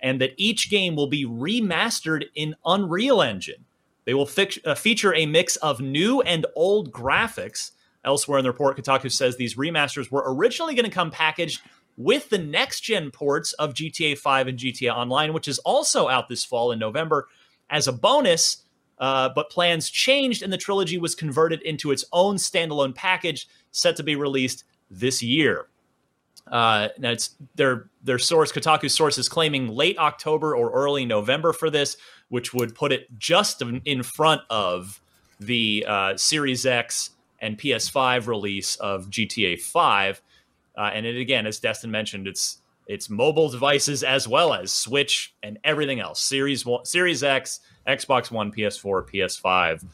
[0.00, 3.64] and that each game will be remastered in unreal engine
[4.04, 7.72] they will fix, uh, feature a mix of new and old graphics
[8.04, 11.60] elsewhere in the report kotaku says these remasters were originally going to come packaged
[11.96, 16.28] with the next gen ports of gta 5 and gta online which is also out
[16.28, 17.26] this fall in november
[17.70, 18.62] as a bonus
[18.98, 23.96] uh, but plans changed and the trilogy was converted into its own standalone package set
[23.96, 25.66] to be released this year.
[26.50, 31.52] Uh, now it's their their source Kotaku source is claiming late October or early November
[31.52, 31.96] for this,
[32.28, 35.00] which would put it just in- front of
[35.40, 40.22] the uh, Series X and PS5 release of GTA 5.
[40.78, 45.34] Uh, and it again, as Destin mentioned, it's it's mobile devices as well as Switch
[45.42, 46.22] and everything else.
[46.22, 49.84] Series Series X, Xbox One, PS4, PS5.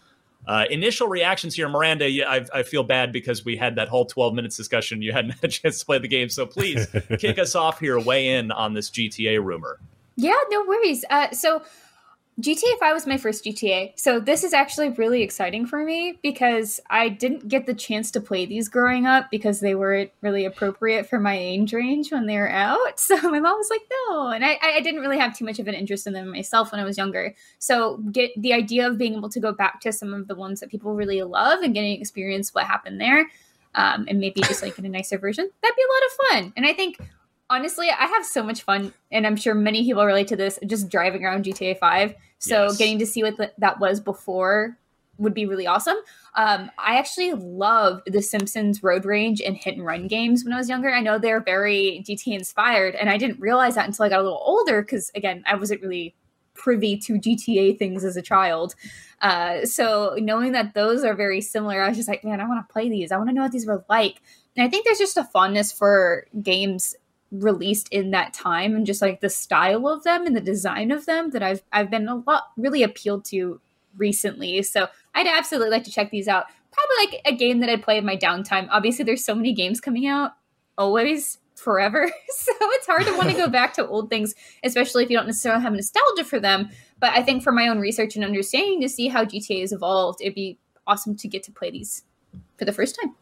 [0.46, 2.08] Uh, initial reactions here, Miranda.
[2.08, 5.00] Yeah, I, I feel bad because we had that whole 12 minutes discussion.
[5.00, 6.86] You hadn't had a chance to play the game, so please
[7.18, 7.98] kick us off here.
[7.98, 9.78] Weigh in on this GTA rumor.
[10.16, 11.04] Yeah, no worries.
[11.08, 11.62] Uh, so
[12.40, 13.92] GTA 5 was my first GTA.
[13.96, 18.22] So this is actually really exciting for me because I didn't get the chance to
[18.22, 22.36] play these growing up because they weren't really appropriate for my age range when they
[22.36, 22.78] were out.
[23.12, 24.28] So my mom was like, no.
[24.28, 26.80] And I, I didn't really have too much of an interest in them myself when
[26.80, 27.34] I was younger.
[27.58, 30.60] So get the idea of being able to go back to some of the ones
[30.60, 33.28] that people really love and getting experience what happened there.
[33.74, 36.52] Um, and maybe just like in a nicer version, that'd be a lot of fun.
[36.56, 36.98] And I think
[37.52, 40.58] honestly, I have so much fun, and I'm sure many people relate to this.
[40.66, 42.76] Just driving around GTA Five, so Yes.
[42.78, 44.78] getting to see what th- that was before
[45.18, 45.96] would be really awesome.
[46.34, 50.56] Um, I actually loved the Simpsons Road Rage and Hit and Run games when I
[50.56, 50.90] was younger.
[50.90, 54.22] I know they're very GTA inspired, and I didn't realize that until I got a
[54.22, 56.14] little older because, again, I wasn't really
[56.54, 58.74] privy to GTA things as a child.
[59.20, 62.66] Uh, so knowing that those are very similar, I was just like, man, I want
[62.66, 63.12] to play these.
[63.12, 64.20] I want to know what these were like.
[64.56, 66.94] And I think there's just a fondness for games
[67.32, 71.06] released in that time and just like the style of them and the design of
[71.06, 73.60] them that I've I've been a lot really appealed to
[73.96, 74.62] recently.
[74.62, 76.44] So I'd absolutely like to check these out.
[76.70, 78.68] Probably like a game that I'd play in my downtime.
[78.70, 80.32] Obviously, there's so many games coming out
[80.78, 82.10] always forever.
[82.32, 85.26] So it's hard to want to go back to old things, especially if you don't
[85.26, 86.70] necessarily have nostalgia for them.
[86.98, 90.20] But I think for my own research and understanding to see how GTA has evolved,
[90.20, 92.02] it'd be awesome to get to play these
[92.58, 93.14] for the first time.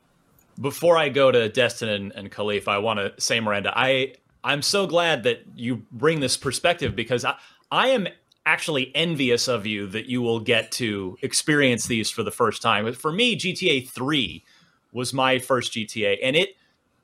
[0.61, 4.63] Before I go to Destin and, and Kahlief, I want to say, Miranda, I I'm
[4.63, 7.37] so glad that you bring this perspective because I,
[7.71, 8.09] I am
[8.47, 12.91] actually envious of you that you will get to experience these for the first time.
[12.95, 14.45] For me, GTA 3
[14.93, 16.57] was my first GTA, and it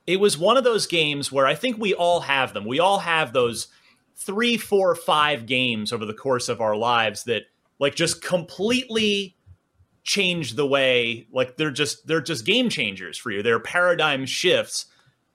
[0.07, 2.65] it was one of those games where I think we all have them.
[2.65, 3.69] We all have those
[4.15, 7.45] three, four, five games over the course of our lives that
[7.79, 9.36] like just completely
[10.07, 13.43] change the way like they're just they're just game changers for you.
[13.43, 14.87] They're paradigm shifts.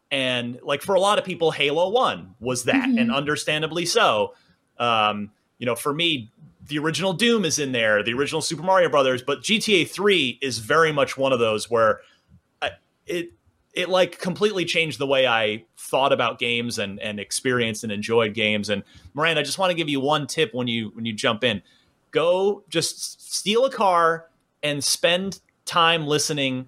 [0.09, 2.97] And like for a lot of people, Halo One was that, mm-hmm.
[2.97, 4.33] and understandably so.
[4.77, 6.31] Um, you know, for me,
[6.67, 10.59] the original Doom is in there, the original Super Mario Brothers, but GTA 3 is
[10.59, 12.01] very much one of those where
[12.61, 12.71] I,
[13.05, 13.33] it
[13.73, 18.33] it like completely changed the way I thought about games and and experienced and enjoyed
[18.33, 18.69] games.
[18.69, 21.43] And Miranda, I just want to give you one tip when you when you jump
[21.43, 21.61] in.
[22.11, 24.27] Go just steal a car
[24.63, 26.67] and spend time listening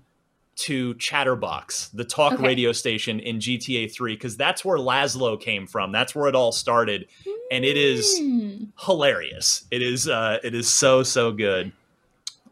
[0.56, 2.44] to Chatterbox, the talk okay.
[2.44, 5.92] radio station in GTA 3, because that's where Lazlow came from.
[5.92, 7.08] That's where it all started.
[7.52, 8.68] And it is mm.
[8.80, 9.66] hilarious.
[9.72, 11.72] It is uh it is so, so good.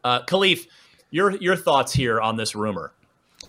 [0.02, 0.66] Uh Kahlief,
[1.10, 2.92] your your thoughts here on this rumor.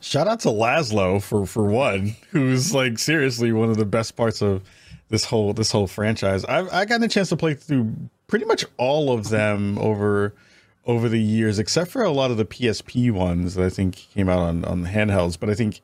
[0.02, 4.42] Shout out to Lazlow for for one, who's like seriously one of the best parts
[4.42, 4.62] of
[5.10, 6.46] this whole this whole franchise.
[6.46, 7.94] I've I got a chance to play through
[8.28, 10.34] pretty much all of them over
[10.86, 14.30] over the years, except for a lot of the PSP ones that I think came
[14.30, 15.40] out on on the handhelds.
[15.40, 15.82] But I think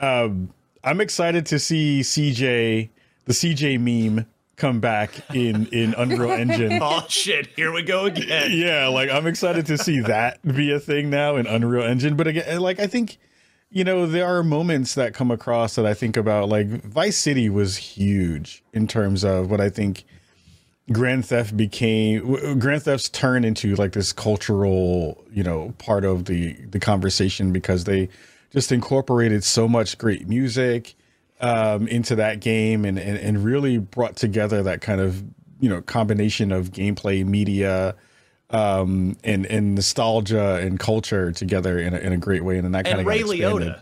[0.00, 0.52] um,
[0.84, 2.90] I'm excited to see CJ
[3.24, 6.78] the CJ meme come back in in Unreal Engine.
[6.82, 8.50] oh shit, here we go again.
[8.56, 12.16] Yeah, like I'm excited to see that be a thing now in Unreal Engine.
[12.16, 13.18] But again, like I think
[13.70, 16.48] you know there are moments that come across that I think about.
[16.48, 20.04] Like Vice City was huge in terms of what I think
[20.92, 26.52] Grand Theft became Grand Theft's turn into like this cultural, you know, part of the
[26.52, 28.08] the conversation because they
[28.52, 30.94] just incorporated so much great music
[31.40, 35.24] um, into that game and, and and really brought together that kind of
[35.60, 37.96] you know combination of gameplay, media,
[38.50, 42.84] um, and and nostalgia and culture together in a, in a great way, and that
[42.84, 43.80] kind and of Ray Liotta.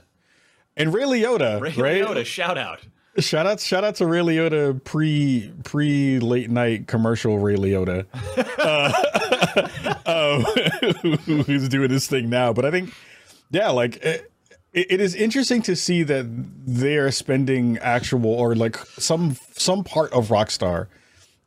[0.77, 2.03] And Ray Liotta, Ray right?
[2.03, 2.81] Liotta, shout out.
[3.19, 8.07] Shout out, shout out to Ray Liotta pre pre late night commercial Ray Liotta,
[8.59, 8.93] uh,
[10.05, 10.43] uh,
[11.45, 12.53] who's doing this thing now.
[12.53, 12.93] But I think,
[13.53, 14.33] yeah, like it,
[14.73, 16.27] it is interesting to see that
[16.67, 20.89] they are spending actual or like some some part of Rockstar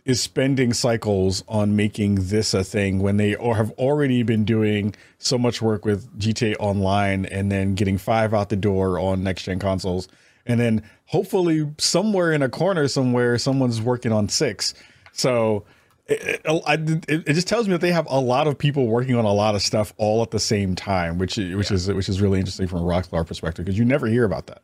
[0.06, 4.95] is spending cycles on making this a thing when they or have already been doing
[5.17, 9.43] so much work with GTA Online and then getting five out the door on next
[9.43, 10.08] gen consoles
[10.47, 14.74] and then hopefully somewhere in a corner somewhere someone's working on six
[15.12, 15.65] so
[16.08, 19.26] it, it, it, just tells me that they have a lot of people working on
[19.26, 21.76] a lot of stuff all at the same time which which yeah.
[21.76, 24.62] is which is really interesting from a rockstar perspective because you never hear about that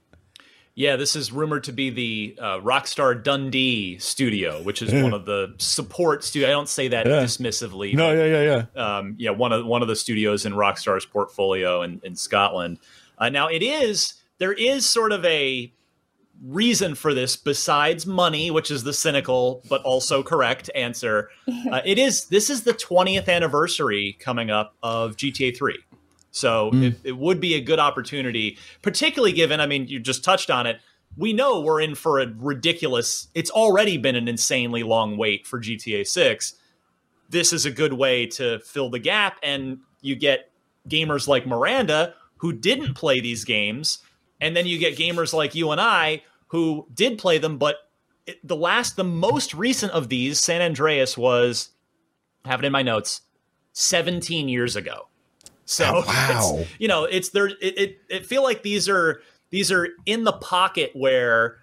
[0.76, 5.26] yeah, this is rumored to be the uh, Rockstar Dundee studio, which is one of
[5.26, 6.48] the support studio.
[6.48, 7.22] I don't say that yeah.
[7.22, 7.94] dismissively.
[7.94, 8.98] No, but, yeah, yeah, yeah.
[8.98, 12.80] Um, yeah, one of one of the studios in Rockstar's portfolio in, in Scotland.
[13.20, 15.72] Uh, now, it is there is sort of a
[16.44, 21.30] reason for this besides money, which is the cynical but also correct answer.
[21.72, 25.78] Uh, it is this is the 20th anniversary coming up of GTA 3.
[26.32, 26.84] So mm.
[26.84, 30.68] it, it would be a good opportunity, particularly given, I mean, you just touched on
[30.68, 30.80] it.
[31.16, 35.60] We know we're in for a ridiculous, it's already been an insanely long wait for
[35.60, 36.56] GTA 6.
[37.30, 40.52] This is a good way to fill the gap, and you get
[40.90, 44.00] gamers like Miranda who didn't play these games,
[44.42, 47.78] and then you get gamers like you and I who did play them, but
[48.28, 51.72] it, the last, the most recent of these, San Andreas, was,
[52.46, 53.22] have it in my notes,
[53.72, 55.08] 17 years ago.
[55.66, 57.48] So oh, wow, you know, it's there.
[57.48, 61.58] It, it it feel like these are these are in the pocket where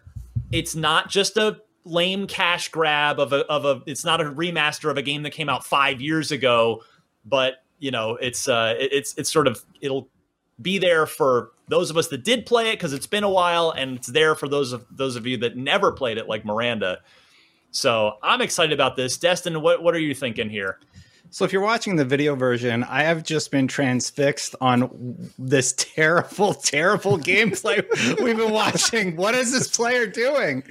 [0.50, 3.82] it's not just a lame cash grab of a of a.
[3.86, 6.82] It's not a remaster of a game that came out five years ago,
[7.24, 10.08] but you know, it's uh, it, it's it's sort of it'll
[10.60, 13.70] be there for those of us that did play it because it's been a while,
[13.70, 16.98] and it's there for those of those of you that never played it, like Miranda.
[17.70, 19.16] So I'm excited about this.
[19.16, 20.78] Destin, what what are you thinking here?
[21.32, 26.54] So if you're watching the video version, I have just been transfixed on this terrible,
[26.62, 27.84] terrible gameplay
[28.20, 29.14] we've been watching.
[29.14, 30.64] What is this player doing?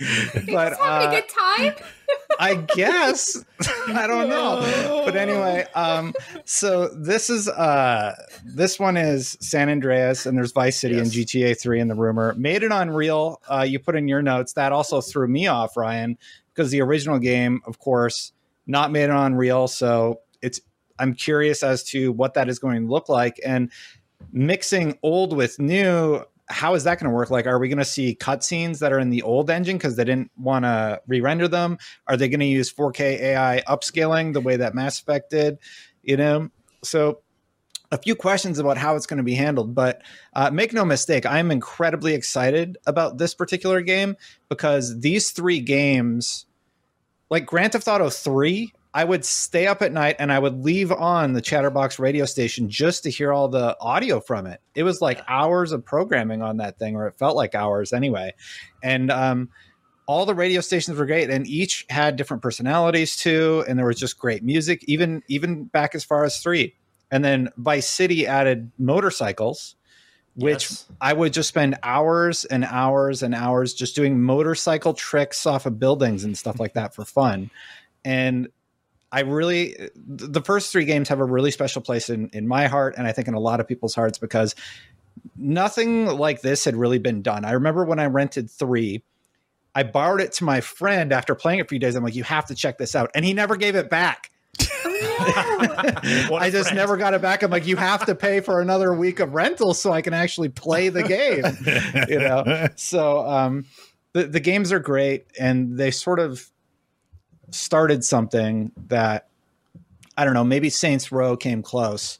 [0.51, 1.73] But having uh, a good time.
[2.39, 3.43] I guess.
[3.87, 5.03] I don't know.
[5.05, 10.77] But anyway, um, so this is uh this one is San Andreas and there's Vice
[10.77, 11.15] City Yes.
[11.15, 12.33] and GTA 3 in the rumor.
[12.35, 13.41] Made it unreal.
[13.47, 14.53] Uh, you put in your notes.
[14.53, 16.17] That also threw me off, Ryan,
[16.53, 18.33] because the original game, of course,
[18.67, 19.67] not made it unreal.
[19.67, 20.61] So it's
[20.99, 23.39] I'm curious as to what that is going to look like.
[23.45, 23.71] And
[24.31, 27.29] mixing old with new how is that going to work?
[27.29, 30.03] Like are we going to see cutscenes that are in the old engine because they
[30.03, 31.77] didn't want to re-render them?
[32.07, 35.59] Are they going to use 4k ai upscaling the way that mass effect did
[36.03, 36.49] you know?
[36.83, 37.19] So
[37.91, 40.01] a few questions about how it's going to be handled but
[40.33, 44.15] uh, make no mistake i'm incredibly excited about this particular game
[44.47, 46.45] because these three games
[47.31, 50.91] like grand theft auto 3 I would stay up at night and I would leave
[50.91, 54.61] on the Chatterbox radio station just to hear all the audio from it.
[54.73, 58.33] It was like hours of programming on that thing, or it felt like hours anyway.
[58.81, 59.49] And um,
[60.07, 63.63] all the radio stations were great, and each had different personalities too.
[63.67, 66.73] And there was just great music, even even back as far as three.
[67.11, 69.75] And then Vice City added motorcycles,
[70.35, 70.85] which Yes.
[70.99, 75.79] I would just spend hours and hours and hours just doing motorcycle tricks off of
[75.79, 77.51] buildings and stuff like that for fun.
[78.03, 78.47] And
[79.11, 82.95] I really, the first three games have a really special place in, in my heart,
[82.97, 84.53] and I think in a lot of people's hearts because
[85.35, 87.43] nothing like this had really been done.
[87.45, 89.03] I remember when I rented three,
[89.73, 91.95] I borrowed it to my friend after playing it for a few days.
[91.95, 93.11] I'm like, you have to check this out.
[93.15, 94.31] And he never gave it back.
[96.29, 96.77] What a I just friend.
[96.77, 97.43] never got it back.
[97.43, 100.49] I'm like, you have to pay for another week of rental so I can actually
[100.49, 101.43] play the game.
[102.09, 102.67] you know?
[102.75, 103.65] So um
[104.13, 106.49] the, the games are great and they sort of
[107.51, 109.27] started something that
[110.17, 112.19] I don't know, maybe Saints Row came close,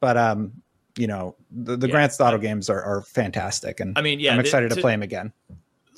[0.00, 0.52] but um,
[0.96, 1.92] you know, the, the Yeah.
[1.92, 4.74] Grand Theft Auto games are, are fantastic and I mean, yeah, I'm th- excited to
[4.76, 5.32] to- play them again.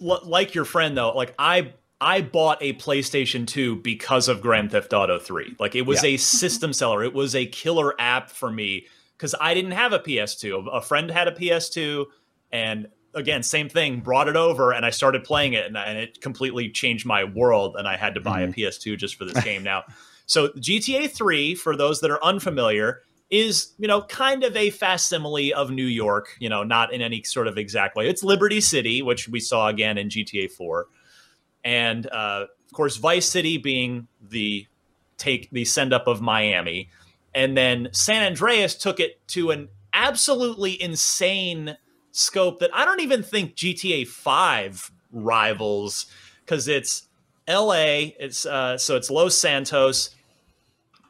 [0.02, 4.70] L- like your friend though, like I I bought a PlayStation 2 because of Grand
[4.70, 5.56] Theft Auto 3.
[5.58, 6.10] Like it was Yeah.
[6.10, 7.02] a system seller.
[7.02, 8.86] It was a killer app for me
[9.18, 10.68] cuz I didn't have a PS2.
[10.72, 12.06] A friend had a PS2
[12.52, 16.20] and again, same thing, brought it over and I started playing it and, and it
[16.20, 19.62] completely changed my world and I had to buy a PS2 just for this game
[19.62, 19.84] now.
[20.26, 25.52] So GTA 3 for those that are unfamiliar is, you know, kind of a facsimile
[25.52, 28.08] of New York, you know, not in any sort of exact way.
[28.08, 30.86] It's Liberty City, which we saw again in GTA 4.
[31.64, 34.66] And uh, of course, Vice City being the
[35.18, 36.88] take the send up of Miami.
[37.34, 41.76] And then San Andreas took it to an absolutely insane
[42.18, 46.06] scope that I don't even think GTA 5 rivals
[46.44, 47.04] because it's
[47.48, 50.10] LA, it's uh, so it's Los Santos,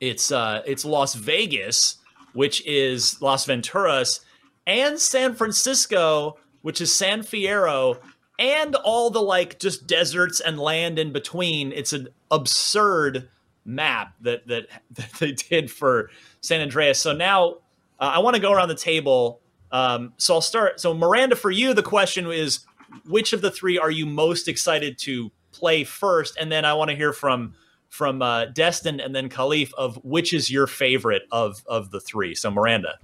[0.00, 1.96] it's uh, it's Las Vegas,
[2.32, 4.20] which is Las Venturas,
[4.66, 7.98] and San Francisco, which is San Fierro,
[8.38, 11.72] and all the like just deserts and land in between.
[11.72, 13.28] It's an absurd
[13.64, 17.00] map that that, that they did for San Andreas.
[17.00, 17.54] So now
[17.98, 19.40] uh, I want to go around the table.
[19.70, 20.80] Um, so I'll start.
[20.80, 22.60] So Miranda, for you, the question is,
[23.06, 26.36] which of the three are you most excited to play first?
[26.40, 27.54] And then I want to hear from
[27.88, 32.34] from uh, Destin and then Kahlief of which is your favorite of of the three.
[32.34, 32.98] So Miranda.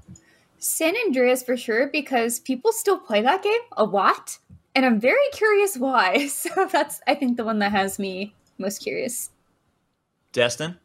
[0.58, 4.38] San Andreas for sure because people still play that game a lot,
[4.74, 6.28] and I'm very curious why.
[6.28, 9.30] So that's I think the one that has me most curious.
[10.32, 10.78] Destin.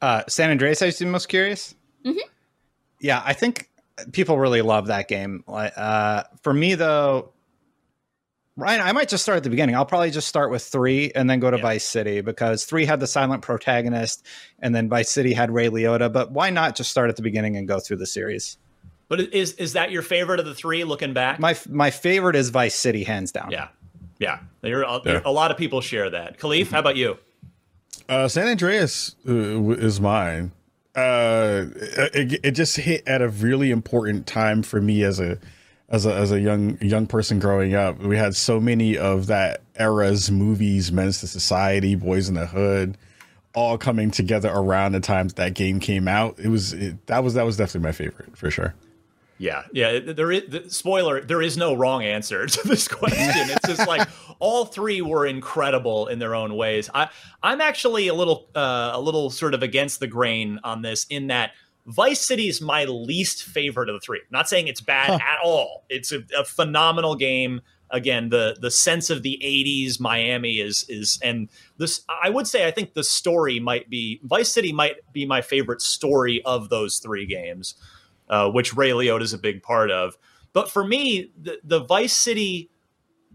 [0.00, 1.74] Uh, San Andreas, I seem most curious.
[2.04, 2.18] Mhm.
[3.00, 3.68] Yeah, I think
[4.12, 5.44] people really love that game.
[5.46, 7.32] Uh, for me, though,
[8.56, 9.74] Ryan, I might just start at the beginning.
[9.74, 11.62] I'll probably just start with three and then go to Yeah.
[11.62, 14.26] Vice City because three had the silent protagonist,
[14.58, 16.12] and then Vice City had Ray Liotta.
[16.12, 18.58] But why not just start at the beginning and go through the series?
[19.08, 20.84] But is is that your favorite of the three?
[20.84, 23.50] Looking back, My my favorite is Vice City, hands down.
[23.50, 23.68] yeah,
[24.18, 24.40] yeah.
[24.60, 25.20] There are, Yeah.
[25.24, 26.38] a lot of people share that.
[26.38, 27.18] Kahlief, how about you?
[28.08, 29.32] Uh, San Andreas uh,
[29.70, 30.52] is mine.
[30.94, 31.66] Uh,
[32.14, 35.38] it, it just hit at a really important time for me as a
[35.88, 37.98] as a as a young young person growing up.
[37.98, 42.98] We had so many of that era's movies, Menace to Society, Boys in the Hood,
[43.54, 46.38] all coming together around the time that, that game came out.
[46.38, 48.74] It was it, that was that was definitely my favorite for sure.
[49.42, 49.98] Yeah, yeah.
[49.98, 51.20] There is the, spoiler.
[51.20, 53.50] There is no wrong answer to this question.
[53.50, 56.88] It's just like all three were incredible in their own ways.
[56.94, 57.08] I
[57.42, 61.26] I'm actually a little uh, a little sort of against the grain on this in
[61.26, 61.50] that
[61.86, 64.20] Vice City is my least favorite of the three.
[64.30, 65.86] not saying it's bad at all.
[65.88, 67.62] It's a, a phenomenal game.
[67.90, 72.02] Again, the the sense of the '80s Miami is is and this.
[72.08, 75.82] I would say I think the story might be Vice City might be my favorite
[75.82, 77.74] story of those three games
[78.32, 80.16] uh, which Ray Liotta is a big part of.
[80.54, 82.70] But for me, the, the Vice City,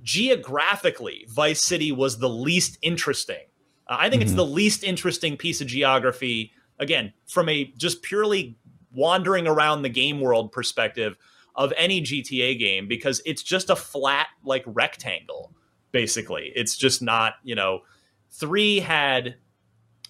[0.02, 3.46] geographically, Vice City was the least interesting
[3.88, 6.52] Uh, I think it's the least interesting piece of geography.
[6.80, 8.58] Again, from a just purely
[8.92, 11.16] wandering around the game world perspective
[11.56, 15.54] of any GTA game, because it's just a flat like rectangle.
[15.92, 17.82] Basically, it's just not you know.
[18.30, 19.36] Three had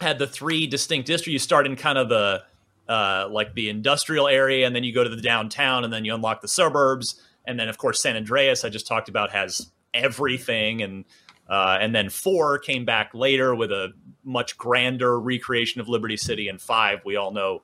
[0.01, 1.33] had the three distinct districts.
[1.33, 2.43] You start in kind of the
[2.87, 6.13] uh, like the industrial area, and then you go to the downtown, and then you
[6.13, 10.81] unlock the suburbs, and then of course San Andreas I just talked about has everything,
[10.81, 11.05] and
[11.49, 16.47] uh, and then four came back later with a much grander recreation of Liberty City,
[16.47, 17.61] and five we all know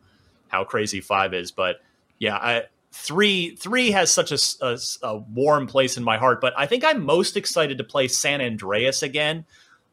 [0.48, 1.78] how crazy five is, but
[2.20, 6.54] yeah, I, three three has such a, a, a warm place in my heart, but
[6.56, 9.46] I think I'm most excited to play San Andreas again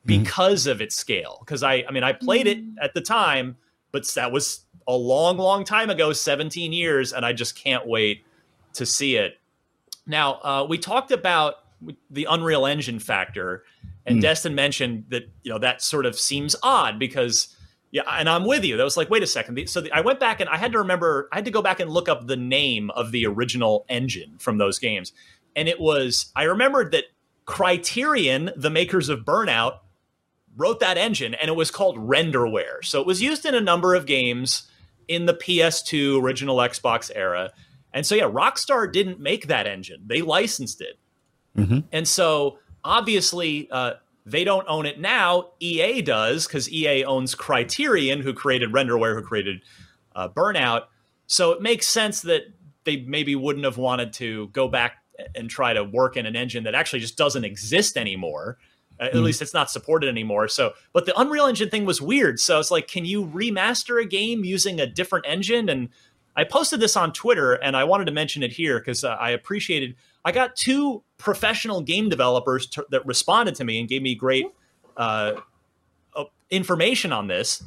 [0.05, 1.39] because of its scale.
[1.41, 3.57] Because I, I mean, I played it at the time,
[3.93, 8.25] but that was a long, long time ago, 17 years, and I just can't wait
[8.75, 9.39] to see it.
[10.07, 11.57] Now, uh, we talked about
[12.11, 13.65] the Unreal Engine factor,
[14.07, 17.57] and Destin mentioned that you know that sort of seems odd because
[17.93, 18.77] yeah, and I'm with you.
[18.77, 19.69] That was like, wait a second.
[19.69, 21.81] So the, I went back and I had to remember, I had to go back
[21.81, 25.13] and look up the name of the original engine from those games,
[25.55, 27.05] and it was I remembered that
[27.47, 29.79] Criterion, the makers of Burnout,
[30.57, 33.95] wrote that engine and it was called renderware so it was used in a number
[33.95, 34.70] of games
[35.11, 37.51] in the ps2 original xbox era.
[37.93, 40.05] And so yeah rockstar didn't make that engine.
[40.07, 40.99] They licensed it.
[41.93, 43.95] And so obviously uh,
[44.25, 45.51] they don't own it now.
[45.61, 49.63] Ea does because ea owns criterion who created renderware who created
[50.15, 50.85] uh, burnout.
[51.27, 52.43] So it makes sense that
[52.85, 54.99] they maybe wouldn't have wanted to go back
[55.35, 58.59] and try to work in an engine that actually just doesn't exist anymore
[59.01, 60.47] uh, at least it's not supported anymore.
[60.49, 62.39] So, but the Unreal Engine thing was weird.
[62.39, 65.69] So it's like, can you remaster a game using a different engine?
[65.69, 65.89] And
[66.37, 69.31] I posted this on Twitter, and I wanted to mention it here because uh, I
[69.31, 69.97] appreciated.
[70.25, 74.47] I got two professional game developers to, that responded to me and gave me great
[74.97, 75.35] uh,
[76.15, 77.63] uh, information on this.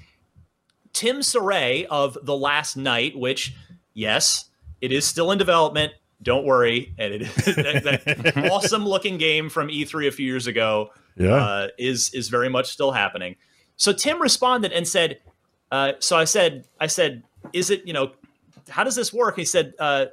[0.93, 3.55] Tim Soret of The Last Night, which,
[3.95, 5.93] yes, it is still in development.
[6.21, 10.45] Don't worry, and it is that, that awesome looking game from E3 a few years
[10.45, 11.35] ago Yeah.
[11.35, 13.35] uh, is is very much still happening.
[13.75, 15.19] So Tim responded and said,
[15.71, 18.11] uh, "So I said, I said, is it you know,
[18.69, 20.05] how does this work?" He said, uh,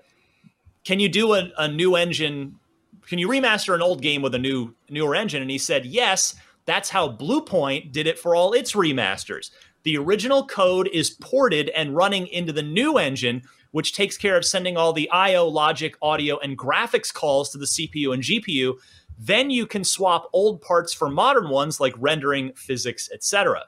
[0.85, 2.59] "Can you do a, a new engine?
[3.07, 6.35] Can you remaster an old game with a new newer engine?" And he said, "Yes,
[6.65, 9.51] that's how Bluepoint did it for all its remasters.
[9.83, 13.43] The original code is ported and running into the new engine."
[13.73, 17.67] Which takes care of sending all the I/O logic, audio, and graphics calls to the
[17.67, 18.75] CPU and GPU,
[19.23, 23.64] then you can swap old parts for modern ones like rendering, physics, etc.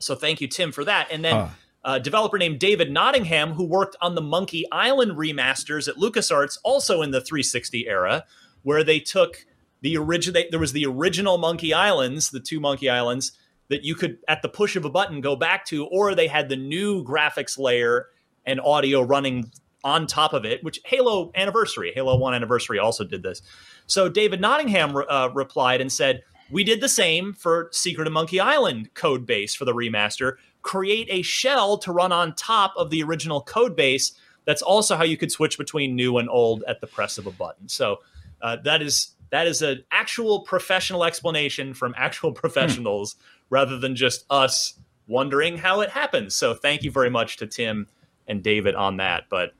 [0.00, 1.06] So thank you, Tim, for that.
[1.10, 1.48] And then Huh.
[1.84, 7.00] a developer named David Nottingham, who worked on the Monkey Island remasters at LucasArts, also
[7.00, 8.24] in the 360 era,
[8.62, 9.46] where they took
[9.82, 10.42] the original.
[10.50, 13.32] There was the original Monkey Islands, the two Monkey Islands
[13.68, 16.48] that you could, at the push of a button, go back to, or they had
[16.48, 18.06] the new graphics layer
[18.44, 19.52] and audio running
[19.84, 23.42] on top of it, which Halo Anniversary, Halo 1 Anniversary also did this.
[23.86, 28.40] So David Nottingham uh, replied and said, We did the same for Secret of Monkey
[28.40, 30.36] Island code base for the remaster.
[30.62, 34.12] Create a shell to run on top of the original code base.
[34.44, 37.30] That's also how you could switch between new and old at the press of a
[37.30, 37.68] button.
[37.68, 38.00] So
[38.42, 43.16] uh, that is that is an actual professional explanation from actual professionals
[43.50, 44.74] rather than just us
[45.08, 46.34] wondering how it happens.
[46.34, 47.86] So thank you very much to Tim
[48.26, 49.24] and David on that.
[49.28, 49.52] But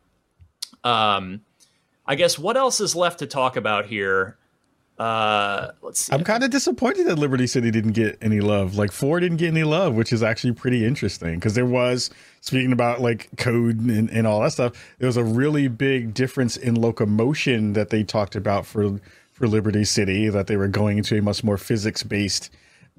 [0.82, 1.42] um,
[2.06, 4.36] I guess what else is left to talk about here?
[4.98, 6.12] Uh, let's see.
[6.12, 8.76] I'm kind of disappointed that Liberty City didn't get any love.
[8.76, 12.08] Like four didn't get any love, which is actually pretty interesting because there was
[12.40, 14.72] speaking about like code and, and all that stuff.
[14.98, 19.00] There was a really big difference in locomotion that they talked about for
[19.32, 22.50] for Liberty City that they were going into a much more physics based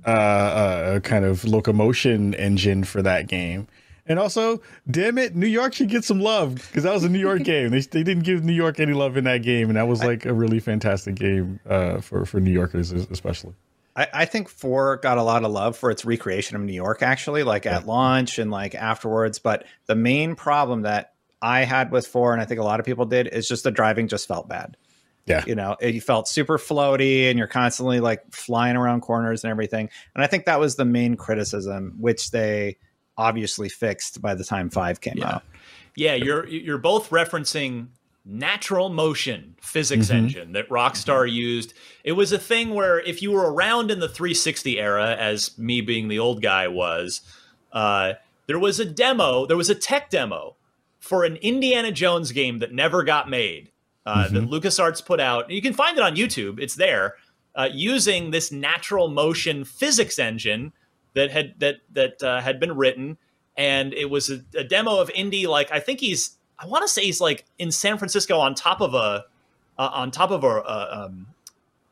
[0.06, 3.68] uh, uh, kind of locomotion engine for that game.
[4.08, 7.20] And also, damn it, New York should get some love because that was a New
[7.20, 7.70] York game.
[7.70, 10.26] They, they didn't give New York any love in that game, and that was like
[10.26, 13.54] a really fantastic game uh, for for New Yorkers especially.
[13.96, 17.02] I, I think four got a lot of love for its recreation of New York,
[17.02, 19.40] actually, like at launch and like afterwards.
[19.40, 22.86] But the main problem that I had with four, and I think a lot of
[22.86, 24.78] people did, is just the driving just felt bad.
[25.26, 25.44] Yeah.
[25.46, 29.52] You know, it, you felt super floaty and you're constantly like flying around corners and
[29.52, 29.90] everything.
[30.16, 32.78] And I think that was the main criticism, which they
[33.18, 35.36] obviously fixed by the time five came Yeah.
[35.36, 35.44] out.
[35.96, 37.88] Yeah, you're you're both referencing
[38.24, 41.74] natural motion physics engine that Rockstar used.
[42.04, 45.80] It was a thing where if you were around in the 360 era, as me
[45.82, 47.22] being the old guy was,
[47.72, 48.14] uh,
[48.48, 50.56] there was a demo, there was a tech demo
[51.00, 53.72] for an Indiana Jones game that never got made
[54.06, 55.50] uh, that LucasArts put out.
[55.50, 56.60] You can find it on YouTube.
[56.60, 57.16] It's there.
[57.56, 60.74] Uh, using this natural motion physics engine
[61.18, 63.18] that had that that uh, had been written,
[63.58, 65.48] and it was a, a demo of Indy.
[65.48, 68.82] Like I think he's I want to say he's like in San Francisco on top
[68.82, 69.26] of a
[69.78, 70.48] uh, on top of a.
[70.48, 71.28] Uh, um,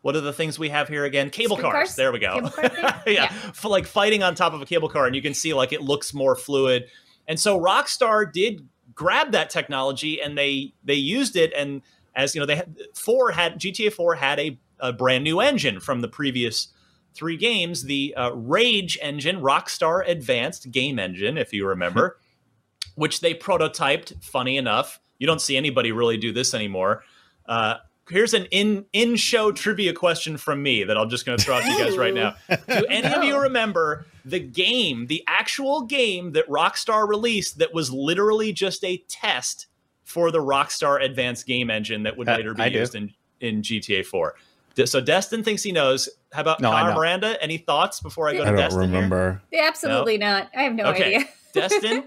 [0.01, 1.31] what are the things we have here again?
[1.31, 1.73] Cable cars.
[1.73, 1.95] cars?
[1.95, 2.47] There we go.
[2.49, 3.29] Car yeah, Yeah.
[3.53, 5.81] For like fighting on top of a cable car, and you can see like it
[5.81, 6.85] looks more fluid.
[7.27, 11.51] And so Rockstar did grab that technology and they they used it.
[11.53, 11.81] And
[12.15, 15.79] as you know, they had four had GTA Four had a, a brand new engine
[15.79, 16.67] from the previous
[17.15, 22.19] three games, the uh, Rage engine, Rockstar Advanced Game Engine, if you remember,
[22.95, 24.23] which they prototyped.
[24.23, 27.03] Funny enough, you don't see anybody really do this anymore.
[27.45, 27.75] Uh,
[28.09, 31.55] here's an in in show trivia question from me that I'm just going to throw
[31.55, 32.35] out to you guys right now.
[32.49, 37.91] Do any of you remember the game, the actual game that Rockstar released that was
[37.91, 39.67] literally just a test
[40.03, 42.79] for the Rockstar Advanced Game Engine that would Uh, later be I do.
[42.79, 44.35] used in in GTA 4?
[44.75, 46.07] D- So Destin thinks he knows.
[46.33, 46.93] How about No, Connor.
[46.95, 47.41] Miranda?
[47.41, 48.81] Any thoughts before I go to I don't Destin?
[48.81, 48.91] here?
[48.91, 49.41] remember.
[49.57, 50.49] Absolutely not.
[50.55, 51.15] I have no Okay.
[51.15, 51.27] idea.
[51.53, 51.97] Destin?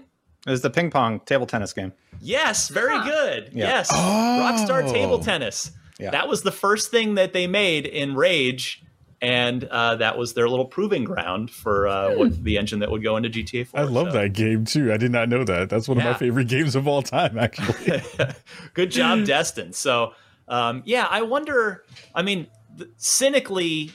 [0.47, 1.91] It was the ping pong table tennis game.
[2.21, 3.03] Yes, very Huh.
[3.05, 3.49] good.
[3.53, 3.65] Yeah.
[3.67, 3.89] Yes.
[3.91, 3.95] Oh.
[3.97, 5.71] Rockstar Table Tennis.
[5.99, 6.11] Yeah.
[6.11, 8.81] That was the first thing that they made in Rage,
[9.21, 13.03] and uh, that was their little proving ground for uh, what the engine that would
[13.03, 13.79] go into GTA 4.
[13.79, 14.93] I love So, that game too.
[14.93, 15.69] I did not know that.
[15.69, 18.01] That's one of my favorite games of all time, actually.
[18.73, 19.73] Good job, Destin.
[19.73, 20.13] So,
[20.47, 21.83] um, yeah, I wonder.
[22.15, 22.49] I mean, th-
[22.97, 23.91] cynically,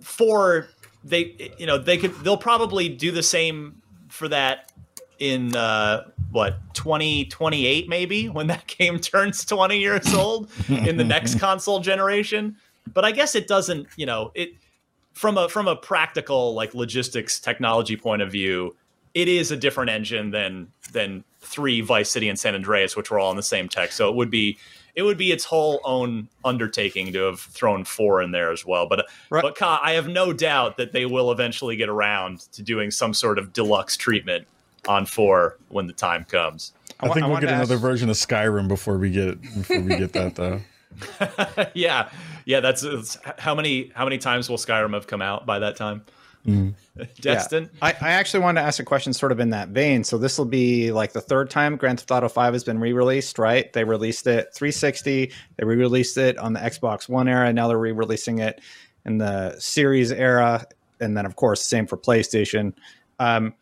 [0.00, 0.68] for
[1.04, 4.72] they, you know, they could, they'll probably do the same for that
[5.18, 11.38] in uh, what 2028 maybe when that game turns 20 years old in the next
[11.40, 12.56] console generation.
[12.92, 13.86] But I guess it doesn't.
[13.96, 14.54] You know, it
[15.12, 18.76] from a from a practical like logistics technology point of view,
[19.14, 23.18] it is a different engine than than three Vice City and San Andreas, which were
[23.18, 23.92] all in the same tech.
[23.92, 24.58] So it would be
[24.98, 28.88] it would be its whole own undertaking to have thrown four in there as well.
[28.88, 29.42] But Right.
[29.42, 33.14] but Ka, I have no doubt that they will eventually get around to doing some
[33.14, 34.48] sort of deluxe treatment
[34.88, 36.72] on four when the time comes.
[36.98, 39.96] I wa- think we'll get another ask- version of Skyrim before we get before we
[39.96, 40.60] get that though.
[41.74, 42.08] yeah,
[42.44, 42.58] yeah.
[42.58, 46.02] That's it's, how many how many times will Skyrim have come out by that time?
[47.20, 50.04] Destin, I, I actually wanted to ask a question sort of in that vein.
[50.04, 53.38] So this will be like the third time Grand Theft Auto 5 has been re-released,
[53.38, 53.72] right?
[53.72, 58.38] They released it 360, they re-released it on the Xbox One era, now they're re-releasing
[58.38, 58.60] it
[59.04, 60.64] in the Series era,
[61.00, 62.72] and then of course same for PlayStation.
[63.18, 63.54] Um,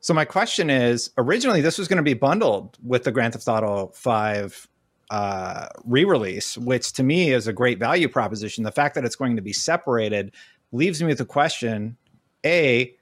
[0.00, 3.48] so my question is, originally this was going to be bundled with the Grand Theft
[3.48, 4.68] Auto 5
[5.10, 8.64] uh, re-release, which to me is a great value proposition.
[8.64, 10.32] The fact that it's going to be separated
[10.76, 11.96] leaves me with the question:
[12.44, 12.94] A,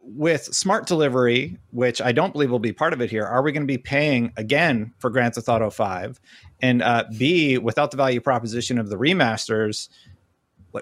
[0.00, 3.52] with smart delivery, which I don't believe will be part of it here, are we
[3.52, 6.20] going to be paying again for Grand Theft Auto 5?
[6.60, 9.88] And uh, B, without the value proposition of the remasters,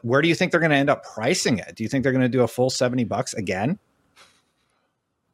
[0.02, 1.74] where do you think they're going to end up pricing it?
[1.76, 3.78] Do you think they're going to do a full 70 bucks again?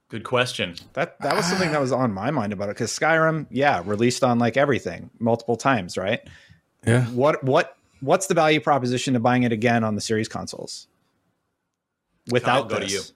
[0.09, 0.75] good question.
[0.95, 4.25] That that was something that was on my mind about it because Skyrim, yeah, released
[4.25, 6.21] on like everything multiple times, right?
[6.87, 7.05] Yeah.
[7.07, 10.89] What what what's the value proposition to buying it again on the series consoles?
[12.31, 13.13] Without Kyle, go to this?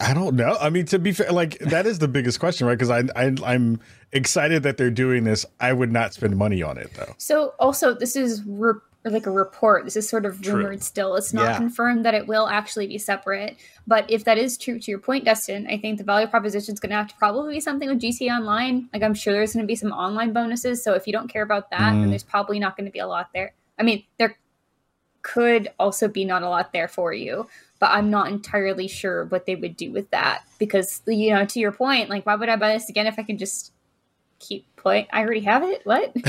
[0.00, 0.56] I don't know.
[0.60, 2.78] I mean, to be fair, like that is the biggest question, right?
[2.78, 3.80] Because I, I I'm
[4.12, 5.46] excited that they're doing this.
[5.58, 7.14] I would not spend money on it though.
[7.16, 8.74] So also, this is re-
[9.04, 9.84] like a report.
[9.84, 10.56] This is sort of True.
[10.56, 11.16] rumored still.
[11.16, 11.56] It's not Yeah.
[11.56, 13.56] confirmed that it will actually be separate.
[13.86, 16.80] But if that is true to your point, Destin, I think the value proposition is
[16.80, 18.88] going to have to probably be something with GTA Online.
[18.92, 20.84] Like I'm sure there's going to be some online bonuses.
[20.84, 22.10] So if you don't care about that, then Mm.
[22.10, 23.54] there's probably not going to be a lot there.
[23.78, 24.36] I mean, there
[25.22, 27.46] could also be not a lot there for you.
[27.78, 31.58] But I'm not entirely sure what they would do with that because, you know, to
[31.58, 33.72] your point, like, why would I buy this again if I can just
[34.40, 35.06] keep playing?
[35.12, 35.82] I already have it.
[35.84, 36.12] What?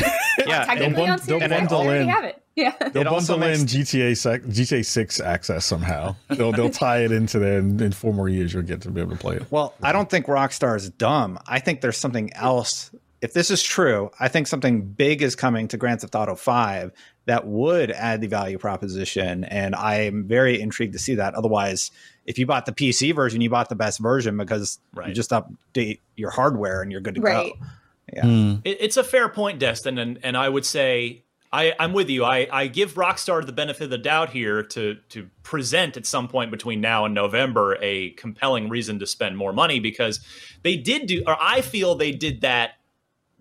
[0.47, 2.43] Yeah, technically they'll on bun- they'll Series X, I bundle already in- have it.
[2.55, 2.73] Yeah.
[2.91, 6.15] They'll It also bundle in GTA sec- GTA Six access somehow.
[6.29, 9.01] They'll they'll tie it into there, and in four more years you'll get to be
[9.01, 9.45] able to play it.
[9.51, 11.37] Well, I don't think Rockstar is dumb.
[11.47, 12.91] I think there's something else.
[13.21, 16.91] If this is true, I think something big is coming to Grand Theft Auto 5
[17.25, 19.43] that would add the value proposition.
[19.43, 21.35] And I'm very intrigued to see that.
[21.35, 21.91] Otherwise,
[22.25, 25.99] if you bought the PC version, you bought the best version because you just update
[26.15, 27.53] your hardware and you're good to Right.
[27.59, 27.65] go.
[28.13, 28.23] Yeah.
[28.23, 28.55] Hmm.
[28.63, 32.23] It, it's a fair point, Destin, and and I would say I, I'm with you.
[32.23, 36.27] I, I give Rockstar the benefit of the doubt here to to present at some
[36.27, 40.21] point between now and November a compelling reason to spend more money because
[40.63, 42.71] they did do, or I feel they did that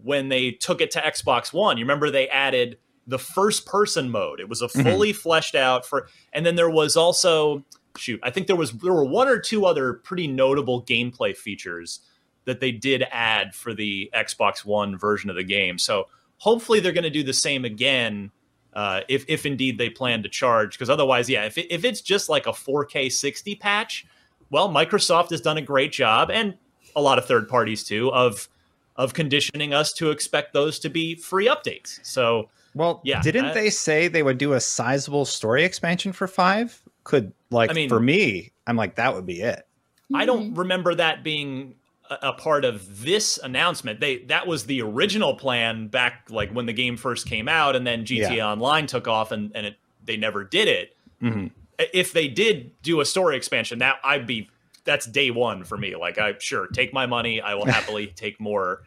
[0.02, 1.78] when they took it to Xbox One.
[1.78, 4.40] You remember they added the first person mode.
[4.40, 4.82] It was a mm-hmm.
[4.82, 7.64] fully fleshed out for, and then there was also
[7.96, 8.18] shoot.
[8.24, 12.00] I think there was there were one or two other pretty notable gameplay features
[12.44, 15.78] that they did add for the Xbox One version of the game.
[15.78, 18.30] So hopefully they're going to do the same again
[18.72, 20.72] uh, if if indeed they plan to charge.
[20.76, 24.06] Because otherwise, yeah, if it, if it's just like a 4K 60 patch,
[24.50, 26.54] well, Microsoft has done a great job, and
[26.96, 28.48] a lot of third parties too, of
[28.96, 32.00] of conditioning us to expect those to be free updates.
[32.02, 36.26] So, well, yeah, didn't I- they say they would do a sizable story expansion for
[36.26, 36.82] five?
[37.04, 39.66] Could like I mean- for me, I'm like that would be it.
[40.12, 41.76] I don't remember that being
[42.10, 44.00] a, part of this announcement.
[44.00, 47.86] They that was the original plan back like when the game first came out, and
[47.86, 48.50] then GTA Yeah.
[48.50, 50.96] Online took off, and and it, they never did it.
[51.22, 51.50] Mhm.
[51.94, 54.48] If they did do a story expansion, that I'd be
[54.84, 55.94] that's day one for me.
[55.96, 58.82] Like I sure take my money, I will happily take more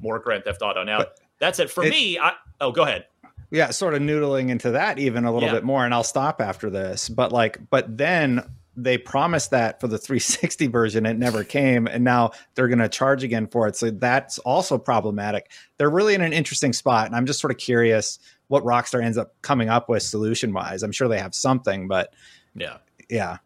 [0.00, 0.84] more Grand Theft Auto.
[0.84, 2.18] Now But that's it for it- me.
[2.18, 3.06] I, oh, go ahead.
[3.50, 5.54] yeah sort of noodling into that even a little Yeah.
[5.54, 8.42] bit more and i'll stop after this but like but then
[8.76, 12.88] they promised that for the 360 version it never came and now they're going to
[12.88, 17.16] charge again for it so that's also problematic they're really in an interesting spot and
[17.16, 18.18] i'm just sort of curious
[18.48, 22.12] what rockstar ends up coming up with solution wise i'm sure they have something but
[22.54, 22.76] Yeah.
[23.08, 23.38] yeah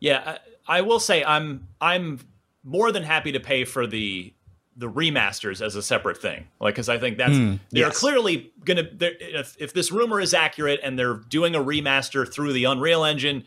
[0.00, 0.36] Yeah,
[0.66, 2.20] I, I will say I'm I'm
[2.64, 4.32] more than happy to pay for the
[4.76, 6.46] the remasters as a separate thing.
[6.60, 7.98] Like because I think that's Hmm, they're yes.
[7.98, 12.52] clearly gonna they're, if if this rumor is accurate and they're doing a remaster through
[12.54, 13.44] the Unreal Engine,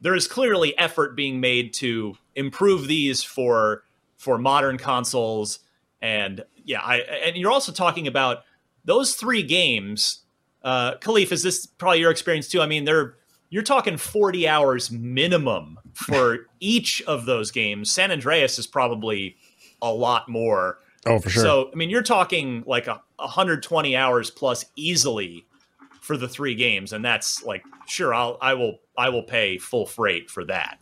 [0.00, 3.82] there is clearly effort being made to improve these for
[4.16, 5.60] for modern consoles
[6.00, 8.44] and yeah, I and you're also talking about
[8.84, 10.20] those three games.
[10.62, 12.60] Uh, Kahlief, is this probably your experience too?
[12.60, 13.16] I mean, they're
[13.50, 17.90] you're talking 40 hours minimum for each of those games.
[17.90, 19.36] San Andreas is probably
[19.80, 20.78] a lot more.
[21.06, 21.42] Oh, for sure.
[21.42, 25.46] So, I mean, you're talking like a 120 hours plus easily
[26.08, 29.84] for the three games, and that's like, sure, I'll, I will, I will pay full
[29.84, 30.78] freight for that.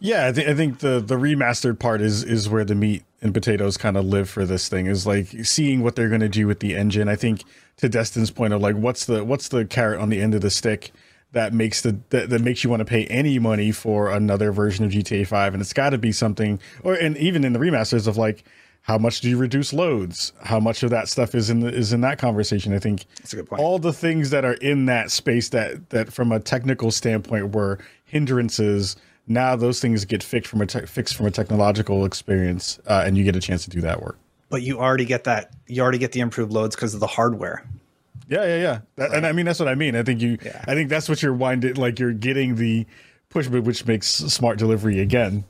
[0.00, 3.34] Yeah, I, th- I think the the remastered part is is where the meat and
[3.34, 4.86] potatoes kind of live for this thing.
[4.86, 7.06] Is like seeing what they're going to do with the engine.
[7.06, 7.44] I think
[7.76, 10.50] to Destin's point of like what's the what's the carrot on the end of the
[10.50, 10.90] stick
[11.32, 14.86] that makes the that, that makes you want to pay any money for another version
[14.86, 16.58] of GTA Five, and it's got to be something.
[16.82, 18.42] Or and even in the remasters of like.
[18.86, 20.32] How much do you reduce loads?
[20.44, 22.72] How much of that stuff is in the, is in that conversation?
[22.72, 23.60] I think That's a good point.
[23.60, 27.78] all the things that are in that space that that from a technical standpoint were
[28.04, 28.96] hindrances
[29.28, 33.16] now those things get fixed from a te- fixed from a technological experience uh, and
[33.18, 34.16] you get a chance to do that work
[34.50, 37.64] but you already get that you already get the improved loads because of the hardware
[38.28, 40.64] yeah yeah yeah That- and i mean that's what i mean i think you Yeah.
[40.68, 42.86] i think that's what you're winding like you're getting the
[43.30, 45.42] push which makes smart delivery again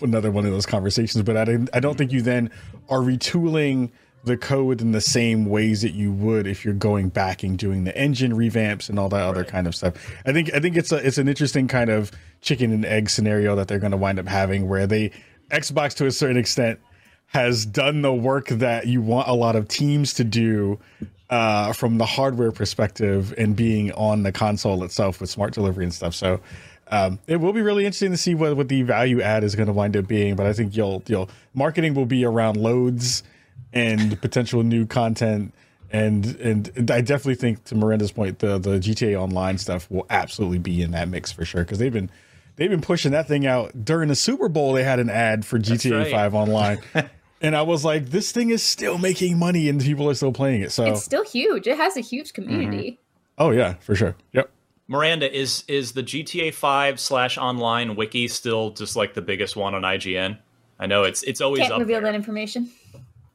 [0.00, 2.50] another one of those conversations but i, didn't- I don't think you then
[2.88, 3.90] are retooling
[4.24, 7.84] the code in the same ways that you would if you're going back and doing
[7.84, 9.94] the engine revamps and all that other kind of stuff.
[10.26, 13.54] I think I think it's a it's an interesting kind of chicken and egg scenario
[13.54, 15.12] that they're going to wind up having where they
[15.50, 16.80] Xbox to a certain extent
[17.26, 20.78] has done the work that you want a lot of teams to do
[21.30, 25.94] uh, from the hardware perspective and being on the console itself with smart delivery and
[25.94, 26.14] stuff.
[26.14, 26.40] So
[26.90, 29.66] um, it will be really interesting to see what, what the value add is going
[29.66, 30.36] to wind up being.
[30.36, 33.22] But I think you'll you'll marketing will be around loads
[33.72, 35.54] and potential new content.
[35.90, 40.58] And and I definitely think to Miranda's point, the the GTA Online stuff will absolutely
[40.58, 42.10] be in that mix for sure because they've been
[42.56, 44.74] they've been pushing that thing out during the Super Bowl.
[44.74, 46.10] They had an ad for GTA right.
[46.10, 46.78] Five Online,
[47.40, 50.60] and I was like, this thing is still making money and people are still playing
[50.60, 50.72] it.
[50.72, 51.66] So It's still huge.
[51.66, 53.00] It has a huge community.
[53.38, 54.14] oh yeah, for sure.
[54.32, 54.50] Yep.
[54.88, 59.74] Miranda, is is the GTA Five slash online wiki still just like the biggest one
[59.74, 60.38] on IGN?
[60.80, 62.12] I know it's it's always Can't up reveal there.
[62.12, 62.70] that information.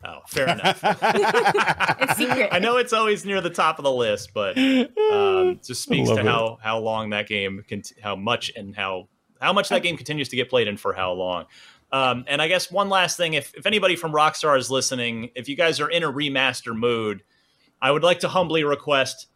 [0.05, 0.83] Oh, fair enough.
[2.03, 2.49] It's secret.
[2.51, 6.17] I know it's always near the top of the list, but um, just speaks to
[6.17, 6.25] it.
[6.25, 9.07] how how long that game, cont- how much and how
[9.39, 11.45] how much that game continues to get played and for how long.
[11.91, 15.47] Um, and I guess one last thing, if if anybody from Rockstar is listening, if
[15.47, 17.23] you guys are in a remaster mood,
[17.81, 19.27] I would like to humbly request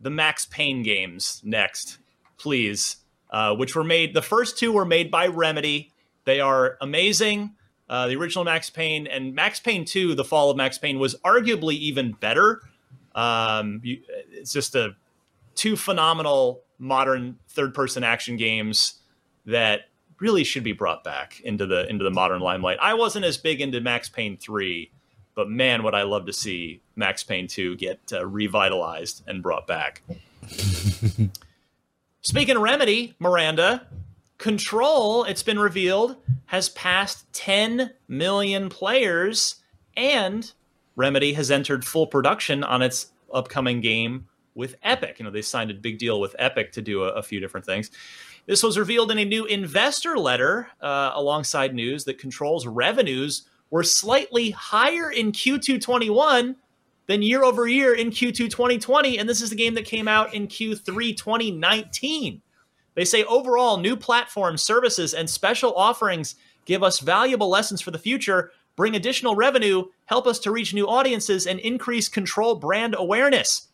[0.00, 1.98] the Max Payne games next,
[2.38, 2.96] please.
[3.28, 4.14] Uh, which were made.
[4.14, 5.92] The first two were made by Remedy.
[6.24, 7.56] They are amazing.
[7.88, 11.16] Uh, the original Max Payne and Max Payne 2, The Fall of Max Payne, was
[11.24, 12.62] arguably even better.
[13.16, 13.98] Um, you,
[14.30, 14.94] it's just a
[15.56, 19.00] two phenomenal modern third-person action games
[19.44, 19.82] that
[20.20, 22.78] really should be brought back into the into the modern limelight.
[22.80, 24.90] I wasn't as big into Max Payne 3,
[25.36, 29.66] but man, would I love to see Max Payne 2 get uh, revitalized and brought
[29.68, 30.02] back.
[32.22, 33.86] Speaking of Remedy, Miranda,
[34.38, 36.16] Control, it's been revealed,
[36.46, 39.56] has passed 10 million players,
[39.96, 40.50] and
[40.96, 45.18] Remedy has entered full production on its upcoming game with Epic.
[45.18, 47.66] You know, they signed a big deal with Epic to do a, a few different
[47.66, 47.90] things.
[48.46, 53.82] This was revealed in a new investor letter uh, alongside news that Control's revenues were
[53.82, 56.56] slightly higher in Q2 21
[57.06, 59.18] than year over year in Q2 2020.
[59.18, 62.42] And this is the game that came out in Q3 2019.
[62.94, 67.98] They say overall, new platforms, services, and special offerings give us valuable lessons for the
[67.98, 73.68] future, bring additional revenue, help us to reach new audiences, and increase Control brand awareness.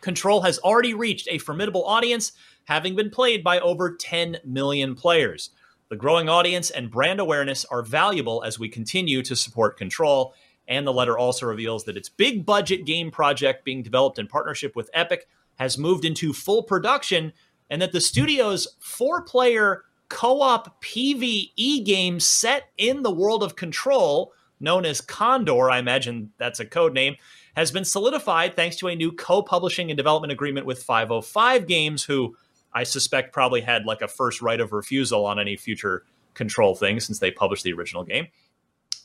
[0.00, 2.32] Control has already reached a formidable audience,
[2.64, 5.50] having been played by over 10 million players.
[5.90, 10.34] The growing audience and brand awareness are valuable as we continue to support Control.
[10.66, 14.76] And the letter also reveals that its big budget game project being developed in partnership
[14.76, 15.26] with Epic
[15.58, 17.32] has moved into full production,
[17.70, 23.56] and that the studio's four player co op PvE game set in the world of
[23.56, 27.16] Control, known as Condor, I imagine that's a code name,
[27.56, 32.04] has been solidified thanks to a new co publishing and development agreement with 505 Games,
[32.04, 32.36] who
[32.72, 36.04] I suspect probably had like a first right of refusal on any future
[36.34, 38.28] Control thing since they published the original game.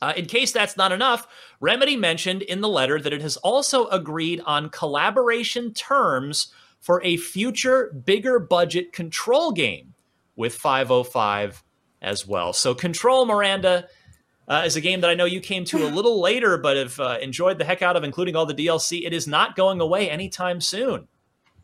[0.00, 1.26] Uh, in case that's not enough,
[1.60, 7.16] Remedy mentioned in the letter that it has also agreed on collaboration terms for a
[7.16, 9.94] future bigger budget Control game
[10.36, 11.64] with 505
[12.02, 12.52] as well.
[12.52, 13.88] So, Control Miranda
[14.46, 17.00] uh, is a game that I know you came to a little later, but have
[17.00, 19.06] uh, enjoyed the heck out of, including all the DLC.
[19.06, 21.08] It is not going away anytime soon.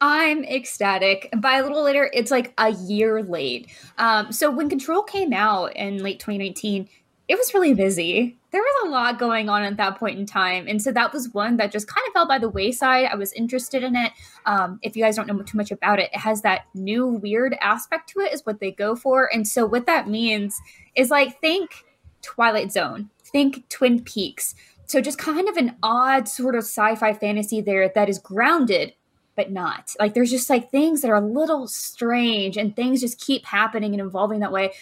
[0.00, 1.28] I'm ecstatic.
[1.36, 3.70] By a little later, it's like a year late.
[3.98, 6.88] Um, so when Control came out in late 2019,
[7.28, 8.36] it was really busy.
[8.50, 10.66] There was a lot going on at that point in time.
[10.66, 13.06] And so that was one that just kind of fell by the wayside.
[13.06, 14.10] I was interested in it.
[14.46, 17.56] Um, if you guys don't know too much about it, it has that new weird
[17.60, 19.32] aspect to it, is what they go for.
[19.32, 20.60] And so what that means
[20.96, 21.84] is like, think
[22.22, 24.54] Twilight Zone, think Twin Peaks.
[24.86, 28.94] So just kind of an odd sort of sci fi fantasy there that is grounded
[29.36, 29.94] but not.
[29.98, 33.92] Like there's just like things that are a little strange and things just keep happening
[33.92, 34.72] and evolving that way.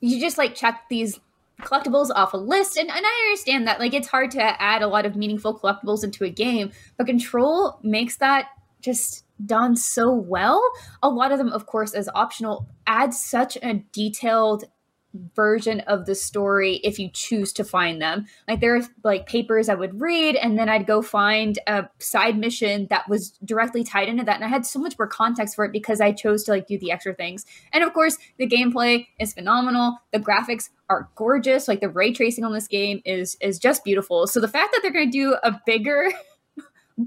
[0.00, 1.18] You just like check these
[1.60, 4.88] collectibles off a list and, and I understand that like it's hard to add a
[4.88, 8.48] lot of meaningful collectibles into a game, but control makes that
[8.80, 10.62] just done so well.
[11.02, 14.64] A lot of them, of course, as optional, add such a detailed
[15.34, 18.26] version of the story if you choose to find them.
[18.48, 22.38] Like there are like papers I would read and then I'd go find a side
[22.38, 25.64] mission that was directly tied into that and I had so much more context for
[25.64, 27.44] it because I chose to like do the extra things.
[27.72, 29.98] And of course, the gameplay is phenomenal.
[30.12, 31.68] The graphics are gorgeous.
[31.68, 34.26] Like the ray tracing on this game is is just beautiful.
[34.26, 36.12] So the fact that they're going to do a bigger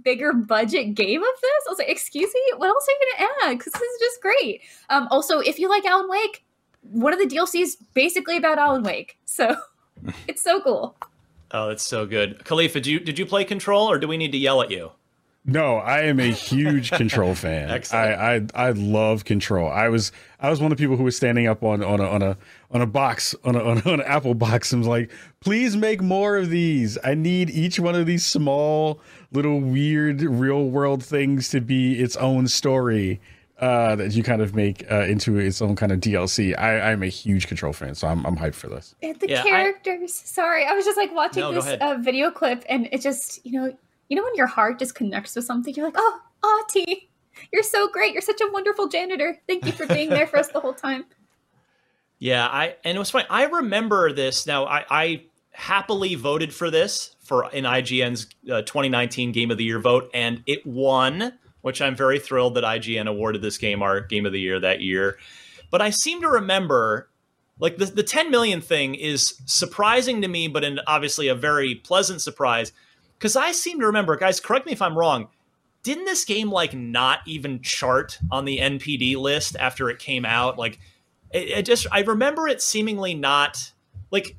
[0.03, 1.64] bigger budget game of this.
[1.68, 3.58] I was like, excuse me, what else are you gonna add?
[3.58, 4.62] Because this is just great.
[4.89, 6.45] Um, also, if you like Alan Wake,
[6.92, 9.18] one of the DLCs basically about Alan Wake.
[9.26, 9.56] So
[10.28, 10.96] it's so cool.
[11.52, 12.44] Oh, that's so good.
[12.44, 14.92] Khalifa, did you did you play Control or do we need to yell at you?
[15.48, 17.70] No, I am a huge Control fan.
[17.70, 18.20] Excellent.
[18.20, 19.70] I, I I love Control.
[19.70, 22.10] I was I was one of the people who was standing up on on a
[22.10, 22.38] on a
[22.72, 25.12] on a box on a on, a, on an Apple box and was like,
[25.42, 26.98] please make more of these.
[27.04, 29.00] I need each one of these small
[29.32, 33.22] little weird real world things to be its own story
[33.60, 36.58] uh, that you kind of make uh, into its own kind of DLC.
[36.58, 38.95] I, I'm a huge Control fan, so I'm, I'm hyped for this.
[39.01, 40.14] And the Yeah, I- characters.
[40.14, 43.53] Sorry, I was just like watching No, this uh, video clip, and it just you
[43.60, 43.76] know
[44.10, 47.10] you know when your heart just connects with something, you're like, oh, Ahti,
[47.53, 48.14] you're so great.
[48.14, 49.38] You're such a wonderful janitor.
[49.47, 51.06] Thank you for being there for us the whole time.
[52.18, 53.26] Yeah, I and it was funny.
[53.30, 54.47] I remember this.
[54.47, 59.66] Now, I, I happily voted for this for in IGN's uh, 2019 Game of the
[59.66, 61.34] Year vote, and it won,
[61.66, 64.82] which I'm very thrilled that IGN awarded this game our Game of the Year that
[64.82, 65.18] year.
[65.72, 67.09] But I seem to remember,
[67.57, 71.74] like the the 10 million thing is surprising to me, but in obviously a very
[71.74, 72.72] pleasant surprise,
[73.18, 74.39] because I seem to remember, guys.
[74.39, 75.30] Correct me if I'm wrong.
[75.82, 80.59] Didn't this game like not even chart on the NPD list after it came out?
[80.59, 80.78] Like
[81.32, 83.74] it, it just I remember it seemingly not
[84.11, 84.38] like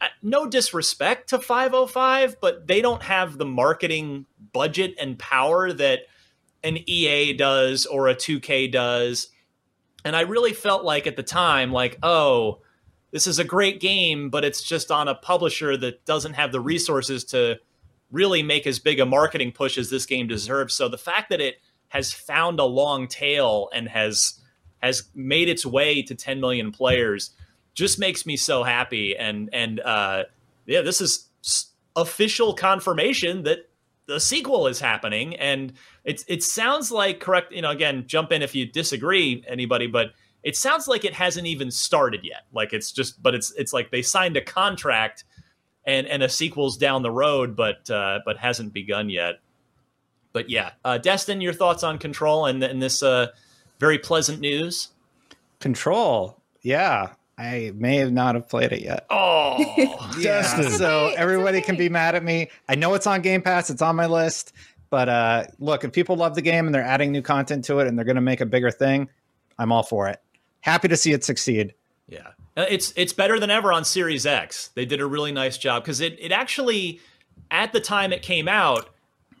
[0.00, 6.02] uh, no disrespect to 505 but they don't have the marketing budget and power that
[6.62, 9.28] an EA does or a 2K does.
[10.04, 12.60] And I really felt like at the time like oh
[13.12, 16.60] this is a great game but it's just on a publisher that doesn't have the
[16.60, 17.58] resources to
[18.10, 20.74] really make as big a marketing push as this game deserves.
[20.74, 24.40] So the fact that it has found a long tail and has
[24.82, 27.30] has made its way to 10 million players
[27.74, 29.16] just makes me so happy.
[29.16, 30.24] And and uh
[30.66, 31.28] yeah this is
[31.96, 33.69] official confirmation that
[34.10, 35.72] the sequel is happening and
[36.04, 40.08] it it sounds like correct you know again jump in if you disagree anybody but
[40.42, 43.90] it sounds like it hasn't even started yet like it's just but it's it's like
[43.90, 45.24] they signed a contract
[45.84, 49.36] and and a sequel's down the road but uh but hasn't begun yet
[50.32, 53.28] but yeah uh destin your thoughts on control and, and this uh
[53.78, 54.88] very pleasant news
[55.60, 56.40] Control.
[56.62, 57.10] Yeah.
[57.40, 59.06] I may have not have played it yet.
[59.08, 59.56] Oh,
[60.18, 60.70] Yeah, Destin.
[60.72, 62.50] so okay, it's everybody can be mad at me.
[62.68, 63.70] I know it's on Game Pass.
[63.70, 64.52] It's on my list.
[64.90, 67.86] But uh, look, if people love the game and they're adding new content to it
[67.86, 69.08] and they're going to make a bigger thing,
[69.58, 70.20] I'm all for it.
[70.60, 71.74] Happy to see it succeed.
[72.08, 72.26] Yeah,
[72.56, 74.70] Uh, it's it's better than ever on Series X.
[74.74, 77.00] They did a really nice job because it it actually
[77.52, 78.90] at the time it came out,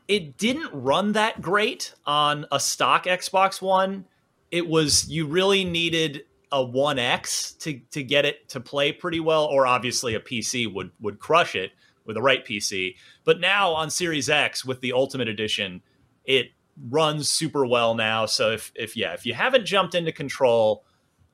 [0.08, 4.04] it didn't run that great on a stock Xbox One.
[4.52, 6.22] It was you really needed
[6.52, 10.72] a One X to to get it to play pretty well, or obviously a PC
[10.72, 11.72] would would crush it
[12.04, 12.96] with the right PC.
[13.24, 15.82] But now on Series X with the Ultimate Edition,
[16.24, 16.46] it
[16.88, 18.26] runs super well now.
[18.26, 20.84] So if if yeah, if you haven't jumped into Control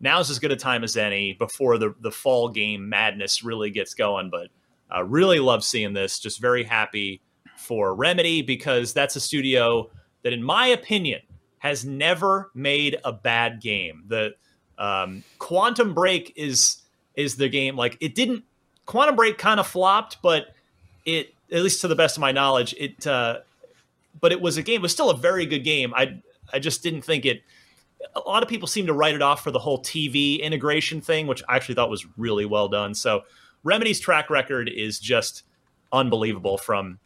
[0.01, 3.95] now's as good a time as any before the the fall game madness really gets
[3.95, 4.31] going.
[4.31, 4.49] But
[4.91, 6.19] I really love seeing this.
[6.19, 7.23] Just very happy
[7.57, 9.91] for Remedy because that's a studio
[10.23, 11.21] that, in my opinion,
[11.59, 14.05] has never made a bad game.
[14.07, 14.35] The
[14.79, 16.83] um, Quantum Break is
[17.15, 18.45] is the game like it didn't.
[18.85, 20.55] Quantum Break kind of flopped, but
[21.05, 23.07] it at least to the best of my knowledge, it.
[23.07, 23.39] Uh,
[24.21, 24.77] but it was a game.
[24.77, 25.93] It was still a very good game.
[25.95, 26.21] I
[26.53, 27.43] I just didn't think it
[28.15, 31.27] a lot of people seem to write it off for the whole TV integration thing,
[31.27, 32.95] which I actually thought was really well done.
[32.95, 33.25] So
[33.65, 35.45] Remedy's track record is just
[35.93, 36.99] unbelievable from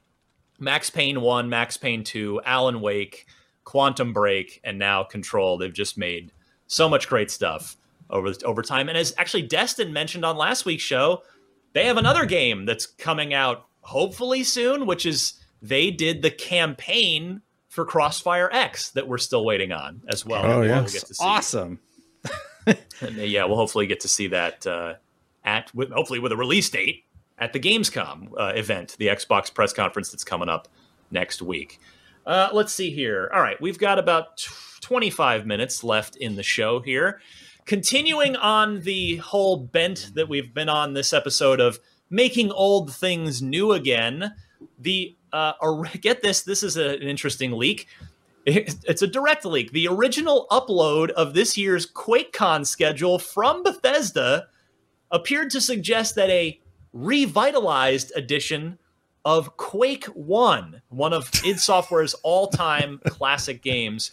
[0.59, 3.27] Max Payne 1, Max Payne 2, Alan Wake,
[3.65, 5.57] Quantum Break, and now Control.
[5.57, 6.33] They've just made
[6.71, 7.77] so much great stuff
[8.09, 8.89] over over time.
[8.89, 11.23] And as actually Destin mentioned on last week's show,
[11.73, 17.43] they have another game that's coming out hopefully soon, which is they did the campaign
[17.69, 20.45] for Crossfire X that we're still waiting on as well.
[20.45, 21.25] Oh, We'll get to see.
[21.25, 21.81] Awesome.
[23.01, 24.95] And, yeah, we'll hopefully get to see that uh,
[25.45, 27.05] at with, hopefully with a release date
[27.39, 30.69] at the Gamescom uh, event, the Xbox press conference that's coming up
[31.11, 31.81] next week.
[32.27, 33.31] Uh, let's see here.
[33.35, 34.51] All right, we've got about t-
[34.91, 37.21] 25 minutes left in the show here.
[37.65, 41.79] Continuing on the whole bent that we've been on this episode of
[42.11, 44.35] making old things new again,
[44.81, 45.53] the uh,
[46.01, 47.87] get this, this is an interesting leak.
[48.47, 49.71] It's a direct leak.
[49.71, 54.49] The original upload of this year's QuakeCon schedule from Bethesda
[55.13, 56.59] appeared to suggest that a
[56.93, 58.79] revitalized edition
[59.25, 64.13] of Quake 1, one of id Software's all-time classic games,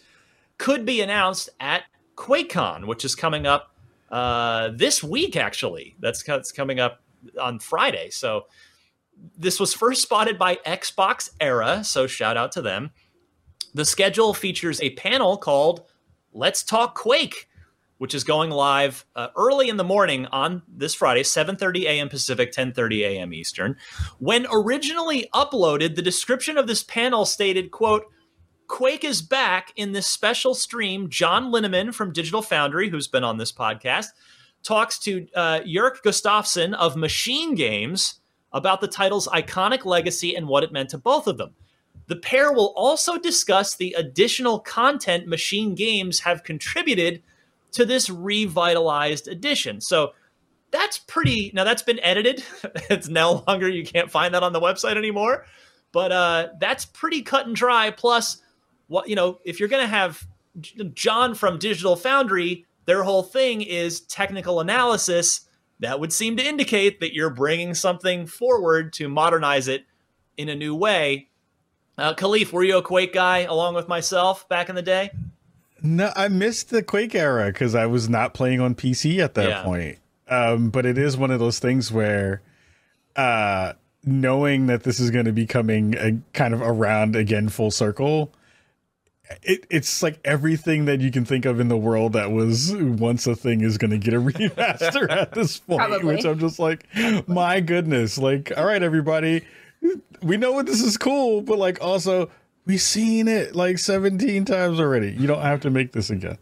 [0.58, 1.84] could be announced at
[2.16, 3.76] QuakeCon, which is coming up
[4.10, 5.36] uh, this week.
[5.36, 7.02] Actually, that's, that's coming up
[7.40, 8.10] on Friday.
[8.10, 8.46] So
[9.38, 11.84] this was first spotted by Xbox Era.
[11.84, 12.92] So shout out to them.
[13.74, 15.84] The schedule features a panel called
[16.34, 17.48] "Let's Talk Quake,"
[17.98, 22.10] which is going live uh, early in the morning on this Friday, 7:30 a.m.
[22.10, 23.34] Pacific, 10:30 a.m.
[23.34, 23.76] Eastern.
[24.20, 28.06] When originally uploaded, the description of this panel stated, "quote."
[28.68, 31.10] Quake is back in this special stream.
[31.10, 34.08] John Linneman from Digital Foundry, who's been on this podcast,
[34.64, 38.20] talks to uh, Gustafsson of Machine Games
[38.52, 41.54] about the title's iconic legacy and what it meant to both of them.
[42.08, 47.22] The pair will also discuss the additional content Machine Games have contributed
[47.74, 49.82] to this revitalized edition.
[49.82, 50.14] So
[50.72, 51.52] that's pretty.
[51.54, 52.44] Now that's been edited.
[52.90, 55.46] it's no longer you can't find that on the website anymore.
[55.92, 57.92] But uh, that's pretty cut and dry.
[57.92, 58.42] Plus,
[58.88, 60.26] what you know, if you're going to have
[60.94, 65.42] John from Digital Foundry, their whole thing is technical analysis.
[65.80, 69.86] That would seem to indicate that you're bringing something forward to modernize it
[70.36, 71.30] in a new way.
[72.00, 75.12] Uh, Kahlief, were you a Quake guy along with myself back in the day?
[75.84, 79.50] No, I missed the Quake era because I was not playing on PC at that
[79.50, 79.64] Yeah.
[79.64, 79.98] point.
[80.28, 82.42] Um, but it is one of those things where,
[83.16, 83.74] uh,
[84.04, 88.34] knowing that this is going to be coming uh, kind of around again full circle,
[89.44, 93.28] it, it's like everything that you can think of in the world that was once
[93.28, 95.80] a thing is going to get a remaster at this point.
[95.80, 96.16] Probably.
[96.16, 96.86] Which I'm just like,
[97.28, 98.18] my goodness!
[98.18, 99.46] Like, all right, everybody,
[100.22, 102.30] we know what this is cool, but like also
[102.66, 105.12] we've seen it like 17 times already.
[105.12, 106.38] You don't have to make this again.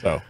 [0.00, 0.20] So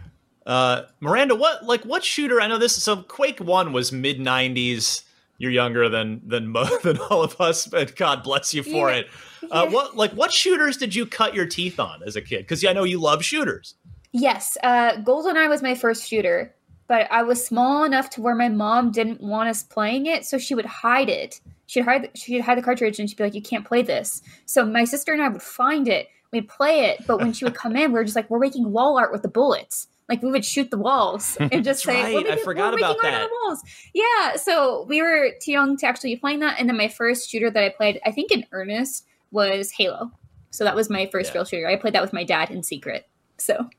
[0.45, 2.41] Uh, Miranda, what like what shooter?
[2.41, 2.75] I know this.
[2.81, 5.03] So Quake One was mid '90s.
[5.37, 8.97] You're younger than than than all of us, but God bless you for Yeah.
[8.97, 9.07] it.
[9.51, 12.39] Uh, what like what shooters did you cut your teeth on as a kid?
[12.39, 13.75] Because I know you love shooters.
[14.13, 16.53] Yes, uh, GoldenEye was my first shooter,
[16.87, 20.37] but I was small enough to where my mom didn't want us playing it, so
[20.37, 21.39] she would hide it.
[21.67, 24.65] She'd hide, she'd hide the cartridge, and she'd be like, "You can't play this." So
[24.65, 27.75] my sister and I would find it, we'd play it, but when she would come
[27.77, 30.43] in, we were just like, "We're making wall art with the bullets." Like we would
[30.43, 32.13] shoot the walls and just say, right.
[32.13, 33.29] "We're I making- forgot about making that.
[33.29, 33.61] the walls."
[33.93, 37.29] Yeah, so we were too young to actually be playing that, and then my first
[37.29, 40.11] shooter that I played, I think in earnest, was Halo.
[40.51, 41.39] So that was my first Yeah.
[41.39, 41.67] real shooter.
[41.67, 43.07] I played that with my dad in secret.
[43.37, 43.69] So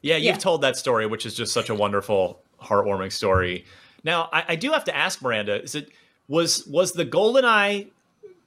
[0.00, 0.38] Yeah, you've Yeah.
[0.38, 3.64] told that story, which is just such a wonderful, heartwarming story.
[4.04, 5.90] Now, I, I do have to ask Miranda: Is it
[6.28, 7.90] was was the GoldenEye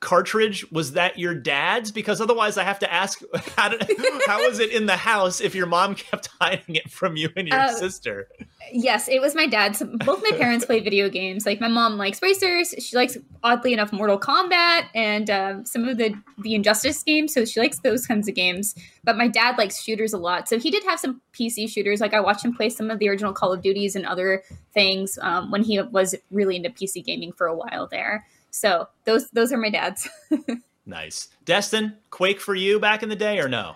[0.01, 1.91] cartridge was that your dad's?
[1.91, 3.21] Because otherwise i have to ask
[3.55, 3.89] how, did,
[4.27, 7.47] how was it in the house if your mom kept hiding it from you and
[7.47, 8.27] your uh, sister?
[8.73, 9.81] yes it was my dad's.
[9.81, 11.45] Both my parents play video games.
[11.45, 12.73] Like my mom likes racers.
[12.79, 17.33] She likes oddly enough mortal kombat and um, some of the the injustice games.
[17.33, 18.75] So she likes those kinds of games.
[19.03, 20.49] But my dad likes shooters a lot.
[20.49, 22.01] So he did have some pc shooters.
[22.01, 24.43] Like i watched him play some of the original call of duties and other
[24.73, 29.29] things um, when he was really into pc gaming for a while there so those
[29.31, 30.07] those are my dads.
[30.85, 31.29] nice.
[31.45, 33.75] Destin, Quake for you back in the day or no?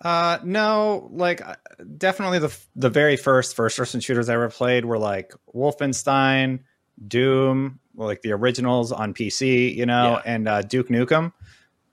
[0.00, 1.56] Uh, no, like uh,
[1.98, 6.60] definitely the the very first first person shooters I ever played were like Wolfenstein,
[7.06, 10.32] Doom, like the originals on PC, you know, yeah.
[10.32, 11.32] and uh, Duke Nukem.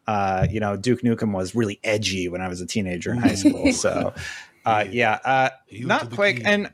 [0.07, 3.35] Uh, you know, Duke Nukem was really edgy when I was a teenager in high
[3.35, 3.71] school.
[3.73, 4.13] So,
[4.65, 6.41] uh, yeah, uh, not Quake.
[6.43, 6.71] And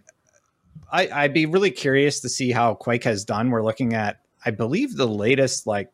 [0.92, 3.52] I, I'd be really curious to see how Quake has done.
[3.52, 5.92] We're looking at I believe the latest like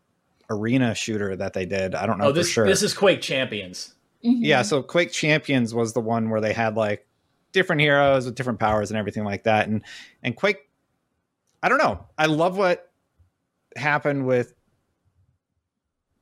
[0.48, 1.96] arena shooter that they did.
[1.96, 2.68] I don't know oh, this, for sure.
[2.68, 3.96] This is Quake Champions.
[4.24, 4.44] Mm-hmm.
[4.44, 7.08] Yeah, so Quake Champions was the one where they had like
[7.52, 9.68] different heroes with different powers and everything like that.
[9.68, 9.82] And
[10.22, 10.70] and Quake,
[11.64, 12.06] I don't know.
[12.16, 12.92] I love what
[13.76, 14.54] happened with.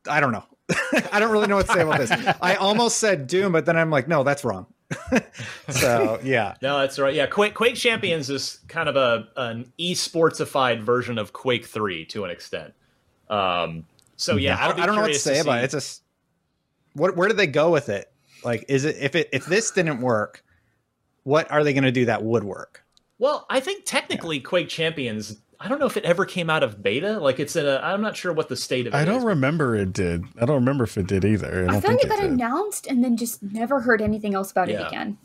[0.07, 0.45] I don't know.
[1.11, 2.11] I don't really know what to say about this.
[2.41, 4.67] I almost said Doom, but then I'm like, no, that's wrong.
[5.69, 7.13] so yeah, no, that's right.
[7.13, 12.23] Yeah, Quake Quake Champions is kind of a an esportsified version of Quake Three to
[12.25, 12.73] an extent.
[13.29, 13.85] Um,
[14.17, 15.73] so yeah, I, I don't know what to say to about it.
[15.73, 17.15] It's a what?
[17.15, 18.11] Where did they go with it?
[18.43, 20.43] Like, is it if it if this didn't work,
[21.23, 22.83] what are they going to do that would work?
[23.19, 24.43] Well, I think technically yeah.
[24.43, 27.19] Quake Champions I don't know if it ever came out of beta.
[27.19, 27.77] Like it's in a.
[27.83, 28.93] I'm not sure what the state of.
[28.93, 29.23] it I don't is.
[29.23, 30.25] remember it did.
[30.41, 31.67] I don't remember if it did either.
[31.69, 34.69] I, I feel like it got announced and then just never heard anything else about
[34.69, 34.81] yeah.
[34.81, 35.17] it again.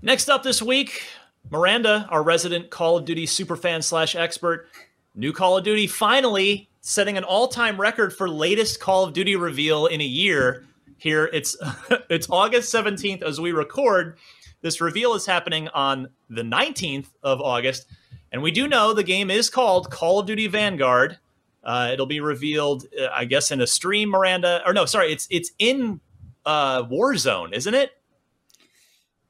[0.00, 1.02] Next up this week,
[1.50, 4.68] Miranda, our resident Call of Duty superfan slash expert,
[5.14, 9.86] new Call of Duty finally setting an all-time record for latest Call of Duty reveal
[9.86, 10.64] in a year.
[10.96, 11.54] Here it's
[12.08, 14.16] it's August 17th as we record.
[14.62, 17.86] This reveal is happening on the 19th of August.
[18.32, 21.18] And we do know the game is called Call of Duty Vanguard.
[21.62, 24.62] Uh, it'll be revealed, uh, I guess, in a stream, Miranda.
[24.66, 26.00] Or no, sorry, it's it's in
[26.44, 27.92] uh, Warzone, isn't it?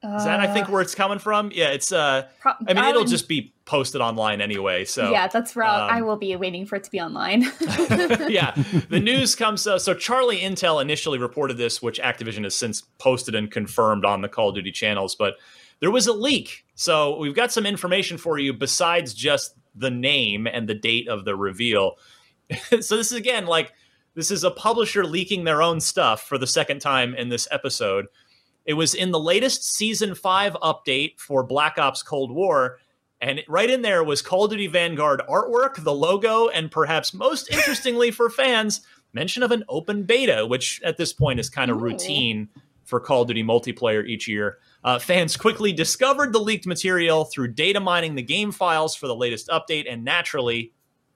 [0.03, 1.49] Is that I think where it's coming from?
[1.53, 1.93] Yeah, it's.
[1.93, 4.83] uh pro- I mean, it'll just be posted online anyway.
[4.83, 5.79] So yeah, that's right.
[5.79, 7.43] Um, I will be waiting for it to be online.
[8.27, 8.53] yeah,
[8.89, 9.65] the news comes.
[9.65, 14.19] Uh, so Charlie Intel initially reported this, which Activision has since posted and confirmed on
[14.19, 15.15] the Call of Duty channels.
[15.15, 15.35] But
[15.79, 16.65] there was a leak.
[16.75, 21.25] So we've got some information for you besides just the name and the date of
[21.25, 21.95] the reveal.
[22.79, 23.73] so this is again like
[24.15, 28.05] this is a publisher leaking their own stuff for the second time in this episode.
[28.65, 32.77] It was in the latest season 5 update for Black Ops Cold War
[33.23, 37.49] and right in there was Call of Duty Vanguard artwork, the logo, and perhaps most
[37.49, 38.81] interestingly for fans,
[39.13, 42.49] mention of an open beta, which at this point is kind of routine
[42.83, 44.57] for Call of Duty multiplayer each year.
[44.83, 49.15] Uh, fans quickly discovered the leaked material through data mining the game files for the
[49.15, 50.73] latest update, and naturally,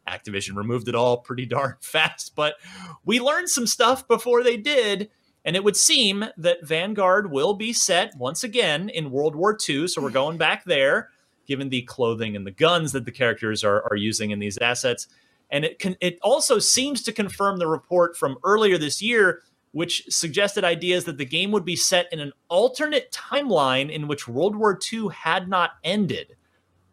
[0.08, 2.34] Activision removed it all pretty darn fast.
[2.36, 2.56] But
[3.04, 5.10] we learned some stuff before they did,
[5.44, 9.88] and it would seem that Vanguard will be set once again in World War II.
[9.88, 11.10] So we're going back there,
[11.46, 15.08] given the clothing and the guns that the characters are, are using in these assets.
[15.50, 19.42] And it can, it also seems to confirm the report from earlier this year
[19.72, 24.28] which suggested ideas that the game would be set in an alternate timeline in which
[24.28, 26.36] World War II had not ended.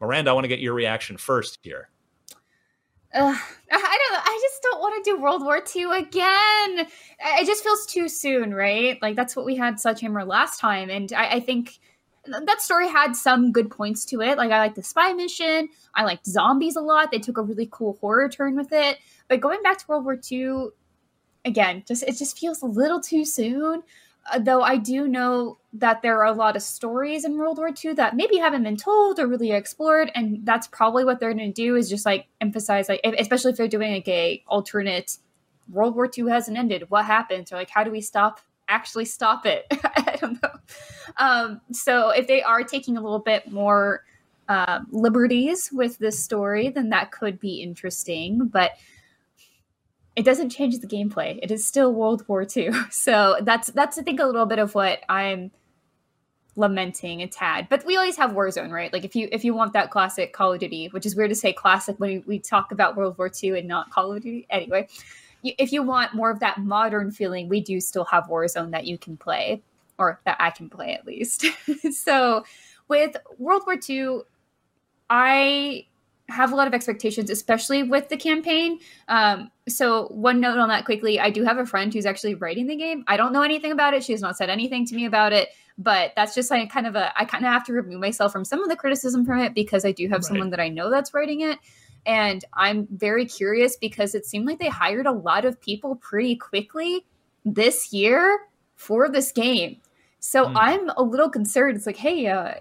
[0.01, 1.89] Miranda, I want to get your reaction first here.
[3.15, 4.23] I don't.
[4.27, 6.87] I just don't want to do World War II again.
[7.41, 9.01] It just feels too soon, right?
[9.01, 11.79] Like that's what we had such Sledgehammer last time, and I, I think
[12.27, 14.39] that story had some good points to it.
[14.39, 15.69] Like I like the spy mission.
[15.95, 17.11] I liked zombies a lot.
[17.11, 18.99] They took a really cool horror turn with it.
[19.29, 20.69] But going back to World War II,
[21.45, 23.83] again, just it just feels a little too soon.
[24.33, 27.71] Uh, though I do know that there are a lot of stories in World War
[27.85, 31.53] II that maybe haven't been told or really explored, and that's probably what they're going
[31.53, 35.19] to do is just like emphasize, like especially if they're doing like a alternate
[35.71, 39.45] World War II hasn't ended, what happens, or like how do we stop actually stop
[39.45, 39.67] it?
[39.71, 40.51] I don't know.
[41.19, 44.05] Um, so if they are taking a little bit more
[44.49, 48.73] uh, liberties with this story, then that could be interesting, but
[50.17, 51.39] it doesn't change the gameplay.
[51.43, 52.71] It is still World War II.
[52.91, 55.51] So that's that's I think a little bit of what I'm
[56.57, 57.69] lamenting a tad.
[57.69, 58.93] But we always have Warzone, right?
[58.93, 61.35] Like if you if you want that classic Call of Duty, which is weird to
[61.35, 64.47] say classic when we, talk about World War II and not Call of Duty.
[64.51, 64.89] Anyway,
[65.43, 68.99] if you want more of that modern feeling, we do still have Warzone that you
[68.99, 69.63] can play,
[69.99, 71.47] or that I can play at least.
[71.93, 72.45] so
[72.89, 74.21] with World War II,
[75.11, 75.87] I
[76.29, 78.79] have a lot of expectations, especially with the campaign.
[79.09, 82.67] Um, so, one note on that quickly I do have a friend who's actually writing
[82.67, 83.05] the game.
[83.07, 84.05] I don't know anything about it.
[84.05, 86.97] She has not said anything to me about it, but that's just like kind of
[86.97, 89.55] a, I kind of have to remove myself from some of the criticism from it
[89.55, 90.25] because I do have right.
[90.25, 91.59] someone that I know that's writing it.
[92.07, 96.37] And I'm very curious because it seemed like they hired a lot of people pretty
[96.37, 97.05] quickly
[97.45, 98.41] this year
[98.77, 99.81] for this game.
[100.21, 100.53] So mm.
[100.57, 101.77] I'm a little concerned.
[101.77, 102.55] It's like, hey, uh,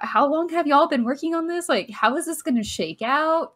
[0.00, 1.68] how long have y'all been working on this?
[1.68, 3.54] Like, how is this going to shake out?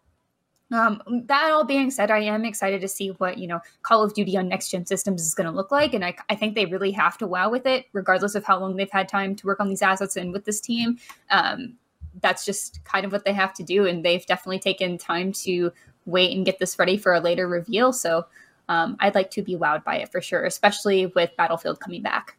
[0.72, 4.14] Um, that all being said, I am excited to see what you know Call of
[4.14, 6.66] Duty on next gen systems is going to look like, and I, I, think they
[6.66, 9.60] really have to wow with it, regardless of how long they've had time to work
[9.60, 10.98] on these assets and with this team.
[11.30, 11.74] Um,
[12.22, 15.70] that's just kind of what they have to do, and they've definitely taken time to
[16.06, 17.92] wait and get this ready for a later reveal.
[17.92, 18.26] So
[18.68, 22.36] um, I'd like to be wowed by it for sure, especially with Battlefield coming back.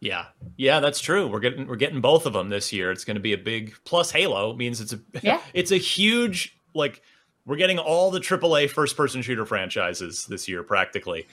[0.00, 0.26] Yeah,
[0.56, 1.26] yeah, that's true.
[1.26, 2.90] We're getting we're getting both of them this year.
[2.90, 4.10] It's going to be a big plus.
[4.10, 5.40] Halo means it's a yeah.
[5.54, 7.02] it's a huge like
[7.44, 11.26] we're getting all the AAA first person shooter franchises this year practically.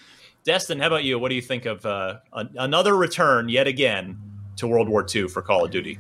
[0.44, 1.20] Destin, how about you?
[1.20, 4.18] What do you think of uh, a, another return yet again
[4.58, 6.00] to World War II for Call of Duty?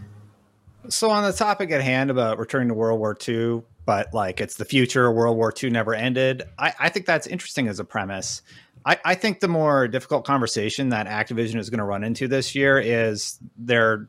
[0.89, 4.55] So on the topic at hand about returning to World War II, but like it's
[4.55, 6.43] the future, World War II never ended.
[6.57, 8.41] I, I think that's interesting as a premise.
[8.87, 12.55] I, I think the more difficult conversation that Activision is going to run into this
[12.55, 14.07] year is their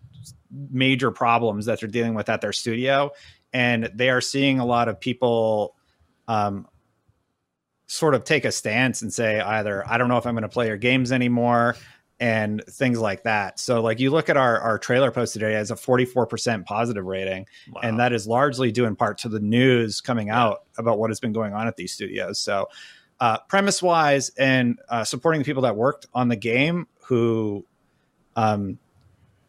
[0.70, 3.10] major problems that they're dealing with at their studio.
[3.52, 5.74] And they are seeing a lot of people
[6.28, 6.68] um,
[7.88, 10.48] sort of take a stance and say either, I don't know if I'm going to
[10.48, 11.74] play your games anymore
[12.20, 13.58] and things like that.
[13.58, 17.46] So like you look at our, our trailer post today as a 44% positive rating.
[17.72, 17.80] Wow.
[17.82, 21.18] And that is largely due in part to the news coming out about what has
[21.18, 22.38] been going on at these studios.
[22.38, 22.68] So
[23.20, 27.64] uh, premise wise and uh, supporting the people that worked on the game who
[28.36, 28.78] um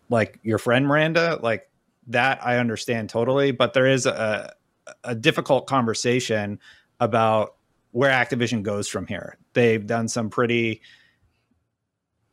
[0.10, 1.70] like your friend miranda like
[2.08, 4.54] that i understand totally but there is a,
[5.04, 6.60] a difficult conversation
[7.00, 7.56] about
[7.92, 10.82] where activision goes from here they've done some pretty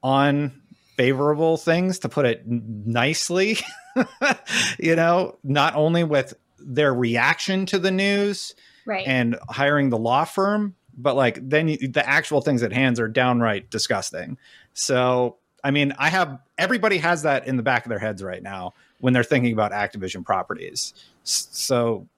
[0.03, 3.59] unfavorable things to put it nicely
[4.79, 8.55] you know not only with their reaction to the news
[8.87, 9.07] right.
[9.07, 13.09] and hiring the law firm but like then you, the actual things at hands are
[13.09, 14.39] downright disgusting.
[14.75, 18.43] So, I mean, I have everybody has that in the back of their heads right
[18.43, 20.95] now when they're thinking about Activision properties.
[21.25, 22.09] So,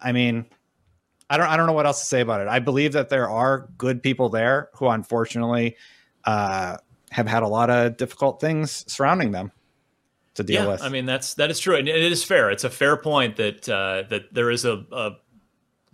[0.00, 0.46] I mean,
[1.28, 2.48] I don't I don't know what else to say about it.
[2.48, 5.76] I believe that there are good people there who unfortunately
[6.24, 6.76] uh,
[7.10, 9.50] have had a lot of difficult things surrounding them
[10.34, 10.82] to deal yeah, with.
[10.82, 12.50] I mean that's that is true, and it is fair.
[12.50, 15.12] It's a fair point that uh, that there is a, a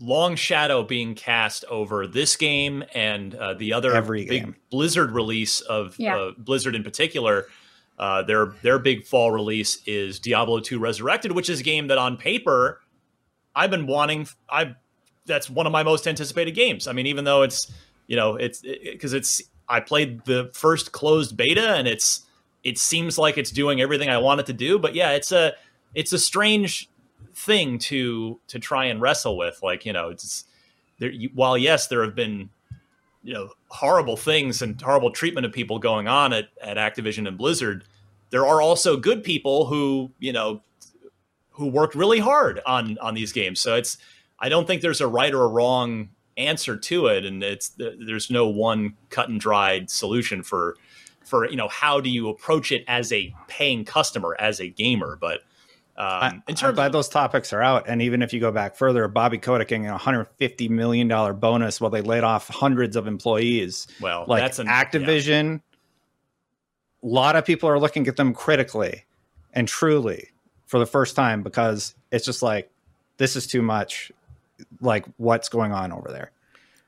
[0.00, 4.56] long shadow being cast over this game and uh, the other Every big game.
[4.70, 6.16] Blizzard release of yeah.
[6.16, 7.46] uh, Blizzard in particular.
[7.98, 11.98] Uh, their their big fall release is Diablo 2 Resurrected, which is a game that
[11.98, 12.80] on paper
[13.56, 14.28] I've been wanting.
[14.48, 14.76] I
[15.26, 16.86] that's one of my most anticipated games.
[16.86, 17.72] I mean, even though it's
[18.06, 22.24] you know it's because it, it's I played the first closed beta and it's
[22.62, 24.78] it seems like it's doing everything I want it to do.
[24.78, 25.54] But yeah, it's a
[25.94, 26.88] it's a strange
[27.38, 29.60] thing to to try and wrestle with.
[29.62, 30.44] Like you know, it's
[30.98, 31.10] there.
[31.10, 32.50] You, While yes, there have been
[33.22, 37.38] you know horrible things and horrible treatment of people going on at at Activision and
[37.38, 37.84] Blizzard,
[38.30, 40.62] there are also good people who you know
[41.50, 43.60] who worked really hard on on these games.
[43.60, 43.98] So it's
[44.40, 48.30] I don't think there's a right or a wrong answer to it, and it's there's
[48.30, 50.76] no one cut and dried solution for
[51.22, 55.16] for you know how do you approach it as a paying customer as a gamer,
[55.20, 55.42] but
[55.98, 57.88] um, in terms I'm glad of, those topics are out.
[57.88, 61.90] And even if you go back further, Bobby Kotick getting a $150 million bonus while
[61.90, 63.88] they laid off hundreds of employees.
[64.00, 65.60] Well, like that's an, Activision,
[67.02, 67.08] yeah.
[67.08, 69.04] a lot of people are looking at them critically
[69.52, 70.28] and truly
[70.66, 72.70] for the first time because it's just like,
[73.16, 74.12] this is too much.
[74.80, 76.30] Like, what's going on over there?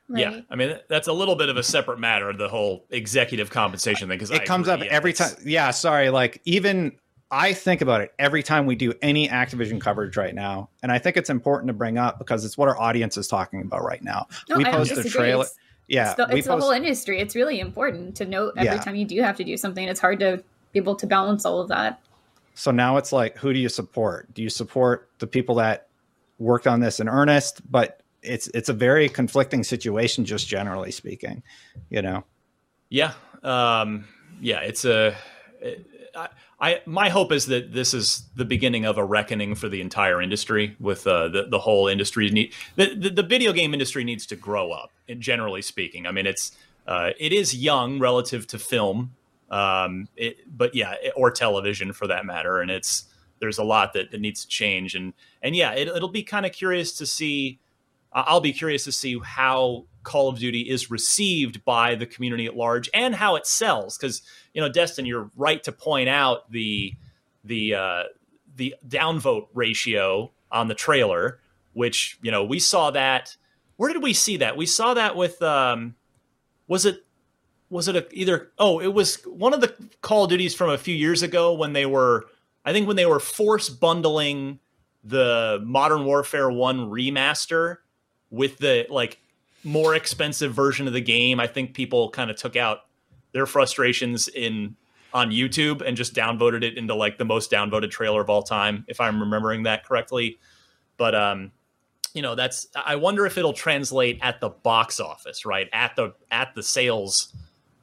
[0.07, 0.21] Right.
[0.21, 4.09] Yeah, I mean that's a little bit of a separate matter, the whole executive compensation
[4.09, 4.17] thing.
[4.17, 5.31] Because it I comes agree, up yeah, every time.
[5.45, 6.09] Yeah, sorry.
[6.09, 6.97] Like even
[7.31, 10.99] I think about it every time we do any Activision coverage right now, and I
[10.99, 14.03] think it's important to bring up because it's what our audience is talking about right
[14.03, 14.27] now.
[14.49, 15.45] No, we I post a trailer.
[15.45, 15.55] It's,
[15.87, 17.19] yeah, it's, the, it's post, the, whole industry.
[17.19, 18.81] It's really important to note every Yeah.
[18.81, 19.87] time you do have to do something.
[19.87, 20.43] It's hard to
[20.73, 22.01] be able to balance all of that.
[22.53, 24.33] So now it's like, who do you support?
[24.33, 25.87] Do you support the people that
[26.37, 27.61] worked on this in earnest?
[27.69, 31.43] But it's it's a very conflicting situation, just generally speaking.
[31.89, 32.23] You know,
[32.89, 34.05] Yeah, um,
[34.41, 35.15] yeah, it's a.
[36.15, 36.29] I,
[36.59, 40.21] I my hope is that this is the beginning of a reckoning for the entire
[40.21, 40.75] industry.
[40.79, 44.35] With uh, the the whole industry need the, the the video game industry needs to
[44.35, 44.91] grow up.
[45.17, 46.51] Generally speaking, I mean it's
[46.87, 49.15] uh, it is young relative to film,
[49.49, 53.05] um, it, but yeah, or television for that matter, and it's
[53.39, 54.95] there's a lot that, that needs to change.
[54.95, 57.59] And and yeah, it, it'll be kind of curious to see.
[58.13, 62.55] I'll be curious to see how Call of Duty is received by the community at
[62.55, 63.97] large and how it sells.
[63.97, 64.21] Because
[64.53, 66.93] you know, Destin, you're right to point out the
[67.43, 68.03] the uh,
[68.55, 71.39] the downvote ratio on the trailer,
[71.73, 73.35] which you know we saw that.
[73.77, 74.57] Where did we see that?
[74.57, 75.95] We saw that with um,
[76.67, 77.05] was it
[77.69, 80.77] was it a, either oh it was one of the Call of Duties from a
[80.77, 82.25] few years ago when they were
[82.65, 84.59] I think when they were force bundling
[85.03, 87.77] the Modern Warfare 1 remaster
[88.31, 89.19] with the like
[89.63, 92.79] more expensive version of the game, I think people kind of took out
[93.33, 94.75] their frustrations in
[95.13, 98.85] on YouTube and just downvoted it into like the most downvoted trailer of all time,
[98.87, 100.39] if I'm remembering that correctly.
[100.97, 101.51] But um,
[102.13, 105.69] you know, that's I wonder if it'll translate at the box office, right?
[105.73, 107.33] At the at the sales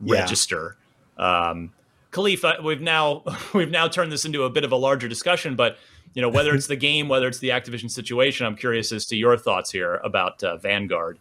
[0.01, 0.21] Yeah.
[0.21, 0.77] register.
[1.17, 1.73] Um
[2.11, 3.23] Khalifa, we've now
[3.55, 5.77] we've now turned this into a bit of a larger discussion, but
[6.19, 9.17] you know whether it's the game, whether it's the Activision situation, I'm curious as to
[9.17, 11.17] your thoughts here about uh, Vanguard.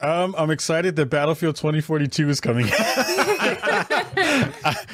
[0.00, 2.66] Um, I'm excited that Battlefield 2042 is coming.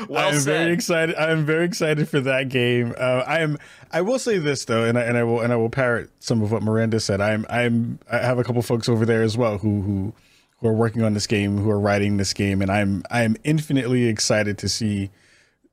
[0.09, 1.15] Well I'm very excited.
[1.15, 2.95] I'm very excited for that game.
[2.99, 3.59] Uh, I am.
[3.93, 6.43] I will say this though, and I, and I will and I will parrot some
[6.43, 7.21] of what Miranda said.
[7.21, 7.47] I'm.
[7.49, 8.01] I'm.
[8.11, 10.13] I have a couple folks over there as well who who
[10.59, 13.05] who are working on this game, who are writing this game, and I'm.
[13.11, 15.11] I'm infinitely excited to see.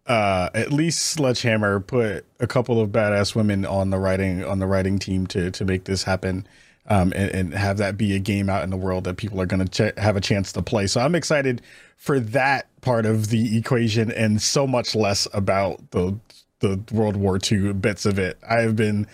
[0.09, 4.65] Uh, at least Sledgehammer put a couple of badass women on the writing on the
[4.65, 6.47] writing team to to make this happen,
[6.87, 9.45] um, and, and have that be a game out in the world that people are
[9.45, 10.87] going to ch- have a chance to play.
[10.87, 11.61] So I'm excited
[11.95, 16.17] for that part of the equation, and so much less about the
[16.59, 18.39] the World War II bits of it.
[18.49, 19.05] I have been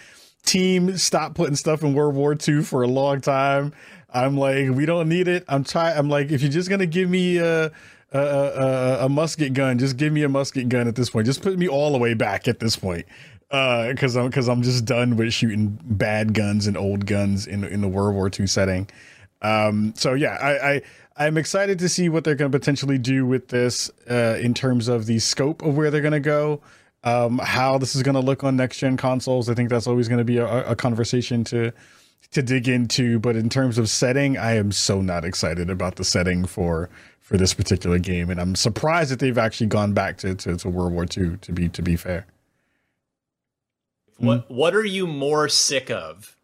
[0.46, 3.74] team stop putting stuff in World War II for a long time.
[4.14, 5.44] I'm like, we don't need it.
[5.50, 5.98] I'm trying.
[5.98, 7.72] I'm like, if you're just gonna give me a
[8.18, 11.26] a, a musket gun, just give me a musket gun at this point.
[11.26, 13.06] Just put me all the way back at this point,
[13.50, 17.82] because I'm because I'm just done with shooting bad guns and old guns in in
[17.82, 18.90] the World War II setting.
[19.42, 20.82] Um, so yeah, I, I
[21.18, 24.88] I'm excited to see what they're going to potentially do with this uh, in terms
[24.88, 26.62] of the scope of where they're going to go
[27.06, 29.48] um, how this is going to look on next gen consoles.
[29.48, 31.72] I think that's always going to be a, a conversation to
[32.32, 33.20] to dig into.
[33.20, 36.90] But in terms of setting, I am so not excited about the setting for
[37.26, 40.70] for this particular game, and I'm surprised that they've actually gone back to to, to
[40.70, 41.38] World War II.
[41.42, 42.28] To be to be fair,
[44.18, 44.56] What mm.
[44.56, 46.38] what are you more sick of?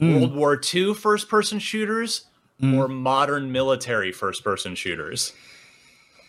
[0.00, 0.18] Mm.
[0.20, 2.24] World War II first person shooters
[2.60, 2.74] mm.
[2.76, 5.32] or modern military first person shooters?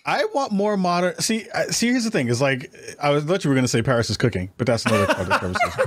[0.06, 1.18] I want more modern.
[1.20, 1.88] See, I- see.
[1.88, 2.70] Here's the thing: is like
[3.02, 5.38] I was thought you were going to say Paris is cooking, but that's another other
[5.40, 5.84] conversation.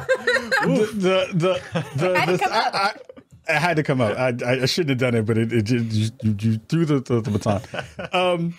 [0.62, 1.62] the the the,
[1.94, 2.74] the, Had to the- come up.
[2.74, 2.94] I,
[3.48, 4.18] I, it had to come out.
[4.18, 7.20] I, I, shouldn't have done it, but it, it just you, you threw the, the,
[7.20, 7.62] the baton.
[8.12, 8.54] Um,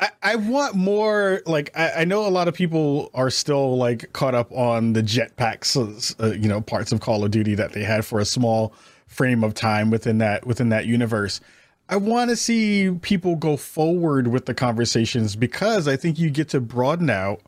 [0.00, 1.42] I, I want more.
[1.46, 5.02] Like I, I know a lot of people are still like caught up on the
[5.02, 5.76] jetpacks,
[6.20, 8.72] uh, you know, parts of Call of Duty that they had for a small
[9.06, 11.40] frame of time within that within that universe.
[11.88, 16.50] I want to see people go forward with the conversations because I think you get
[16.50, 17.40] to broaden out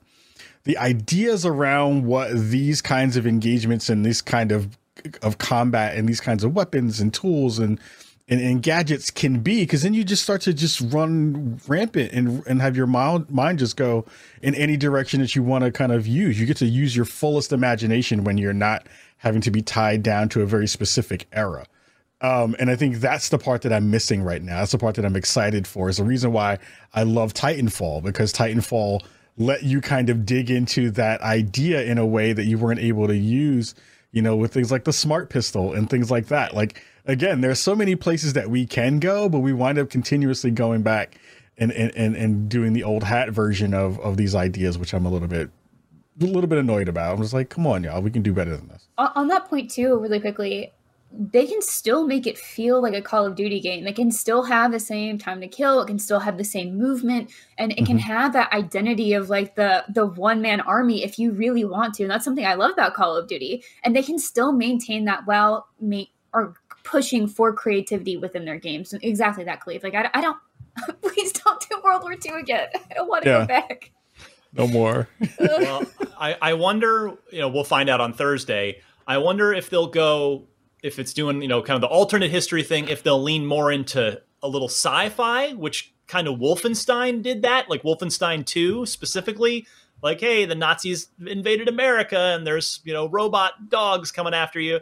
[0.64, 4.78] the ideas around what these kinds of engagements and this kind of
[5.22, 7.80] of combat and these kinds of weapons and tools and
[8.28, 12.46] and, and gadgets can be because then you just start to just run rampant and
[12.46, 14.04] and have your mind mind just go
[14.42, 17.04] in any direction that you want to kind of use you get to use your
[17.04, 18.86] fullest imagination when you're not
[19.18, 21.66] having to be tied down to a very specific era
[22.22, 24.58] um, and I think that's the part that I'm missing right now.
[24.58, 25.88] That's the part that I'm excited for.
[25.88, 26.58] Is the reason why
[26.92, 29.02] I love Titanfall because Titanfall
[29.38, 33.06] let you kind of dig into that idea in a way that you weren't able
[33.06, 33.74] to use,
[34.12, 36.54] you know, with things like the smart pistol and things like that.
[36.54, 40.50] Like again, there's so many places that we can go, but we wind up continuously
[40.50, 41.18] going back
[41.58, 45.06] and and and, and doing the old hat version of of these ideas, which I'm
[45.06, 45.50] a little bit
[46.20, 47.14] a little bit annoyed about.
[47.14, 48.88] I'm just like, come on, y'all, we can do better than this.
[48.98, 50.72] on, on that point too really quickly
[51.12, 53.86] they can still make it feel like a call of duty game.
[53.86, 55.80] It can still have the same time to kill.
[55.80, 57.30] It can still have the same movement.
[57.58, 58.10] And it can mm-hmm.
[58.10, 62.04] have that identity of like the the one man army if you really want to.
[62.04, 63.64] And that's something i love about call of duty.
[63.82, 66.54] And they can still maintain that while ma- or
[66.84, 68.94] pushing for creativity within their games.
[69.02, 69.82] Exactly that Cleve.
[69.82, 70.38] like i, I don't
[71.02, 72.68] please don't do world war ii again.
[72.90, 73.40] I don't want to Yeah.
[73.40, 73.90] go back.
[74.52, 75.08] No more.
[75.38, 75.84] well,
[76.18, 78.80] I, I wonder, you know, we'll find out on Thursday.
[79.06, 80.48] I wonder if they'll go,
[80.82, 83.70] if it's doing, you know, kind of the alternate history thing, if they'll lean more
[83.70, 89.66] into a little sci fi, which kind of Wolfenstein did that, like Wolfenstein 2 specifically.
[90.02, 94.80] Like, hey, the Nazis invaded America and there's, you know, robot dogs coming after you.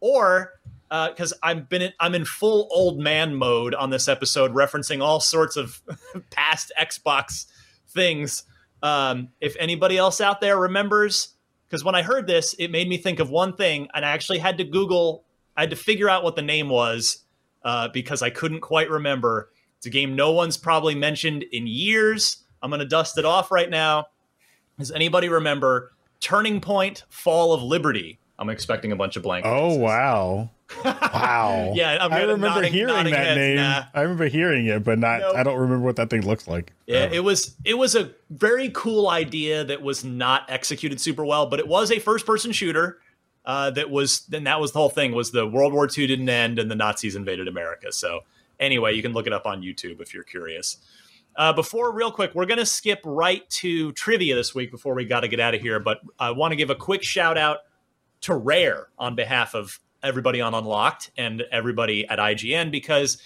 [0.00, 0.52] Or,
[0.88, 5.20] because I've been in, I'm in full old man mode on this episode, referencing all
[5.20, 5.80] sorts of
[6.30, 7.46] past Xbox
[7.88, 8.42] things.
[8.82, 11.36] Um, if anybody else out there remembers
[11.68, 14.38] because when I heard this, it made me think of one thing, and I actually
[14.38, 15.24] had to Google.
[15.56, 17.18] I had to figure out what the name was
[17.64, 19.50] uh, because I couldn't quite remember.
[19.78, 22.38] It's a game no one's probably mentioned in years.
[22.62, 24.06] I'm going to dust it off right now.
[24.78, 28.18] Does anybody remember Turning Point Fall of Liberty?
[28.38, 29.46] I'm expecting a bunch of blank.
[29.46, 30.50] Oh wow.
[30.84, 31.72] Wow.
[31.76, 33.56] Yeah, I'm I remember nodding- hearing nodding that heads, name.
[33.56, 33.84] nah.
[33.94, 35.36] I remember hearing it, but not Nope.
[35.36, 36.72] I don't remember what that thing looks like.
[36.86, 41.46] Yeah, it was it was a very cool idea that was not executed super well,
[41.46, 42.98] but it was a first person shooter.
[43.46, 46.28] Uh, that was then that was the whole thing was the World War II didn't
[46.28, 47.92] end and the Nazis invaded America.
[47.92, 48.20] So
[48.58, 50.78] anyway, you can look it up on YouTube if you're curious.
[51.36, 55.04] Uh, before, real quick, we're going to skip right to trivia this week before we
[55.04, 55.78] got to get out of here.
[55.78, 57.58] But I want to give a quick shout out
[58.22, 63.18] to Rare on behalf of everybody on Unlocked and everybody at IGN because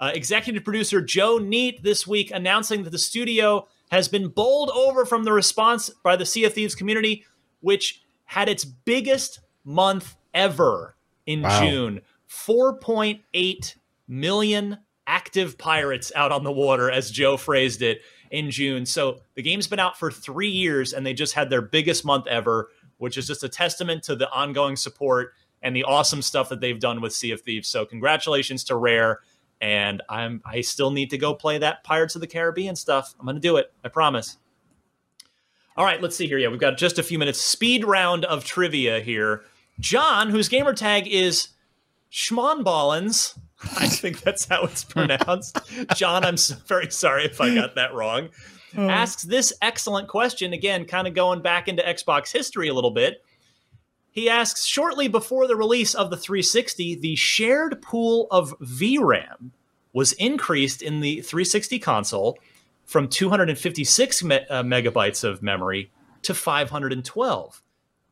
[0.00, 5.04] uh, executive producer Joe Neate this week announcing that the studio has been bowled over
[5.04, 7.24] from the response by the Sea of Thieves community,
[7.60, 11.60] which had its biggest month ever in Wow.
[11.60, 13.76] June 4.8
[14.08, 18.86] million active pirates out on the water, as Joe phrased it in June.
[18.86, 22.26] So the game's been out for three years and they just had their biggest month
[22.26, 26.60] ever, which is just a testament to the ongoing support and the awesome stuff that
[26.60, 27.68] they've done with Sea of Thieves.
[27.68, 29.20] So congratulations to Rare.
[29.60, 33.14] And I'm I still need to go play that Pirates of the Caribbean stuff.
[33.20, 33.72] I'm gonna do it.
[33.84, 34.38] I promise.
[35.76, 36.36] All right, let's see here.
[36.36, 37.40] Yeah, we've got just a few minutes.
[37.40, 39.44] Speed round of trivia here.
[39.80, 41.48] John, whose gamer tag is
[42.10, 43.38] Schmonballens.
[43.76, 45.58] I think that's how it's pronounced.
[45.94, 48.28] John, I'm so very sorry if I got that wrong.
[48.76, 53.22] Asks this excellent question again, kind of going back into Xbox history a little bit.
[54.10, 59.50] He asks shortly before the release of the 360, the shared pool of VRAM
[59.92, 62.38] was increased in the 360 console
[62.84, 65.90] from 256 me- uh, megabytes of memory
[66.22, 67.61] to 512.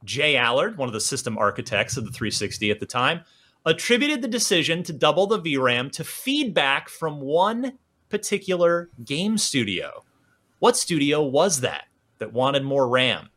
[0.05, 3.21] J Allard, one of the system architects of the 360 at the time,
[3.67, 7.79] attributed the decision to double the VRAM to feedback from one
[8.09, 10.05] particular game studio.
[10.59, 11.85] What studio was that
[12.19, 13.31] that wanted more RAM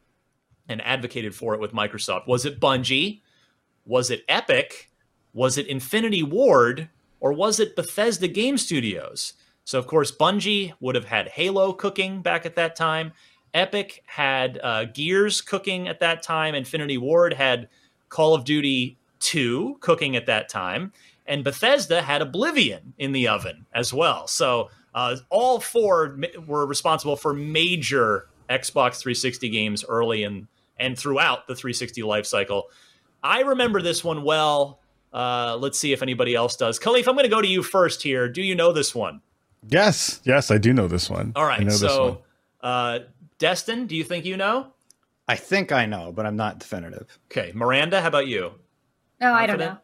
[0.67, 2.27] and advocated for it with Microsoft?
[2.27, 3.21] Was it Bungie?
[3.85, 4.89] Was it Epic?
[5.33, 6.89] Was it Infinity Ward?
[7.19, 9.33] Or was it Bethesda Game Studios?
[9.65, 13.13] So, of course, Bungie would have had Halo cooking back at that time.
[13.53, 16.55] Epic had uh, Gears cooking at that time.
[16.55, 17.69] Infinity Ward had
[18.09, 20.91] Call of Duty 2 cooking at that time.
[21.25, 24.27] And Bethesda had Oblivion in the oven as well.
[24.27, 30.47] So, uh, all four were responsible for major Xbox 360 games early and,
[30.77, 32.69] and throughout the 360 life cycle.
[33.23, 34.79] I remember this one well.
[35.13, 36.79] Uh, let's see if anybody else does.
[36.79, 38.27] Kahlief, I'm going to go to you first here.
[38.27, 39.21] Do you know this one?
[39.67, 41.31] Yes, yes, I do know this one.
[41.35, 41.67] All right, I right.
[41.67, 41.89] know this one.
[41.89, 42.21] So,
[42.61, 42.99] uh,
[43.43, 44.67] Destin, do you think you know?
[45.27, 47.19] I think I know, but I'm not definitive.
[47.29, 47.51] Okay.
[47.53, 48.53] Miranda, how about you?
[49.19, 49.75] Oh, I don't know.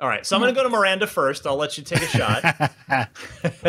[0.00, 0.24] All right.
[0.24, 1.44] So I'm going to go to Miranda first.
[1.44, 2.42] I'll let you take a shot.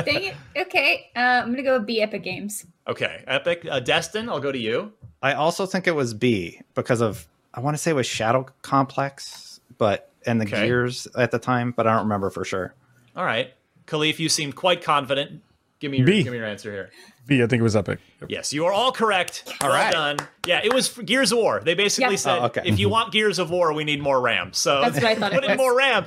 [0.06, 0.36] Dang it.
[0.56, 2.68] Okay, uh, I'm gonna go with B Epic Games.
[2.88, 3.24] Okay.
[3.26, 3.66] Epic.
[3.68, 4.94] Uh, Destin, I'll go to you.
[5.24, 8.46] I also think it was B because of I want to say it was Shadow
[8.62, 10.68] Complex, but and the Okay.
[10.68, 12.76] Gears at the time, but I don't remember for sure.
[13.16, 13.52] All right.
[13.88, 15.42] Kahlief, you seemed quite confident.
[15.80, 16.24] Give me your, B.
[16.24, 16.90] give me your answer here.
[17.26, 18.00] B, I think it was Epic.
[18.28, 19.44] Yes, you are all correct.
[19.62, 19.92] well right.
[19.92, 20.18] done.
[20.46, 21.62] Yeah, it was Gears of War.
[21.64, 22.18] They basically Yeah.
[22.18, 22.62] said, Oh, okay.
[22.66, 24.52] if you want Gears of War, we need more RAM.
[24.54, 26.06] So That's what I thought it put in more RAM.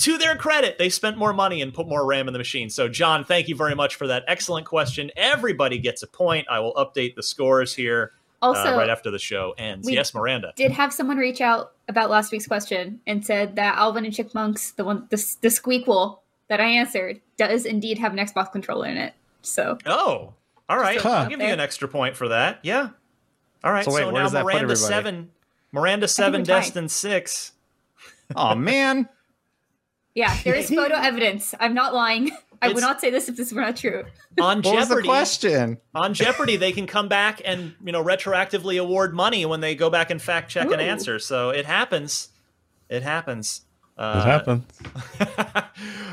[0.00, 2.68] To their credit, they spent more money and put more RAM in the machine.
[2.68, 5.10] So, John, thank you very much for that excellent question.
[5.16, 6.46] Everybody gets a point.
[6.50, 8.12] I will update the scores here
[8.42, 9.86] uh, Also, right after the show ends.
[9.86, 10.52] we- yes, Miranda.
[10.56, 14.72] did have someone reach out about last week's question and said that Alvin and Chipmunks,
[14.72, 16.18] the one, the, the squeakquel
[16.48, 19.14] that I answered, does indeed have an Xbox controller in it.
[19.42, 20.34] So Oh,
[20.68, 20.94] all right.
[20.94, 22.60] Just I'll out give you an extra point for that.
[22.62, 22.90] Yeah.
[23.64, 23.84] All right.
[23.84, 24.78] So So, wait, where now does that Miranda everybody?
[24.80, 25.30] seven,
[25.72, 26.42] Miranda seven.
[26.42, 27.52] Destin six.
[28.34, 29.08] Oh man,
[30.14, 31.54] yeah, there is photo evidence.
[31.60, 32.30] I'm not lying.
[32.62, 34.04] I would not say this if this were not true.
[34.40, 35.78] On what was the Jeopardy, question?
[35.94, 39.90] on Jeopardy, they can come back and you know retroactively award money when they go
[39.90, 41.18] back and fact check an answer.
[41.18, 42.30] So it happens.
[42.88, 43.65] It happens.
[43.98, 44.64] It Uh, happened.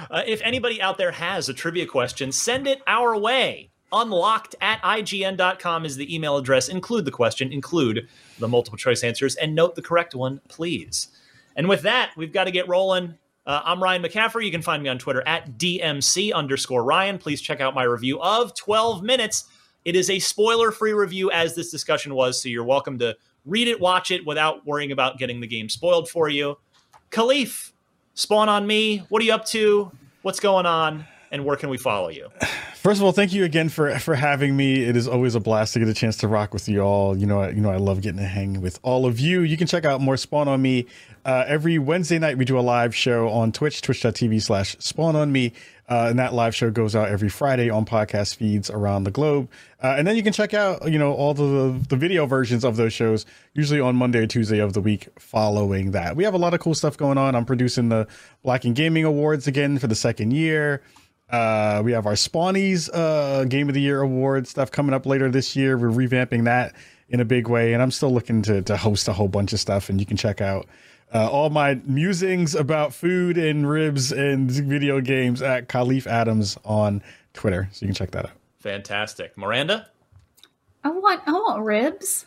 [0.09, 3.69] uh, if anybody out there has a trivia question, send it our way.
[3.91, 6.69] Unlocked at IGN.com is the email address.
[6.69, 8.07] Include the question, include
[8.39, 11.09] the multiple choice answers, and note the correct one, please.
[11.55, 13.15] And with that, we've got to get rolling.
[13.45, 14.45] Uh, I'm Ryan McCaffrey.
[14.45, 17.17] You can find me on Twitter at DMC underscore Ryan.
[17.17, 19.43] Please check out my review of 12 Minutes.
[19.85, 23.15] It is a spoiler free review, as this discussion was, so you're welcome to
[23.45, 26.57] read it, watch it without worrying about getting the game spoiled for you.
[27.11, 27.72] Kahlief,
[28.15, 28.99] Spawn on me.
[29.09, 29.91] What are you up to?
[30.21, 31.05] What's going on?
[31.31, 32.29] And where can we follow you?
[32.75, 34.83] First of all, thank you again for for having me.
[34.83, 37.17] It is always a blast to get a chance to rock with you all.
[37.17, 39.41] You know, I, you know, I love getting to hang with all of you.
[39.41, 40.85] You can check out more Spawn on Me
[41.25, 42.37] uh, every Wednesday night.
[42.37, 45.53] We do a live show on Twitch, twitch.tv slash Spawn on Me.
[45.89, 49.49] Uh, and that live show goes out every Friday on podcast feeds around the globe.
[49.83, 52.77] Uh, and then you can check out, you know, all the the video versions of
[52.77, 56.15] those shows usually on Monday or Tuesday of the week following that.
[56.15, 57.35] We have a lot of cool stuff going on.
[57.35, 58.07] I'm producing the
[58.43, 60.81] Black and Gaming Awards again for the second year.
[61.29, 65.29] Uh, we have our Spawnies uh, Game of the Year award stuff coming up later
[65.29, 65.77] this year.
[65.77, 66.75] We're revamping that
[67.09, 69.59] in a big way, and I'm still looking to to host a whole bunch of
[69.59, 69.89] stuff.
[69.89, 70.67] And you can check out
[71.13, 77.03] uh, all my musings about food and ribs and video games at Kahlief Adams on
[77.33, 77.69] Twitter.
[77.71, 78.31] So you can check that out.
[78.59, 79.87] Fantastic, Miranda.
[80.83, 82.25] I want I want ribs.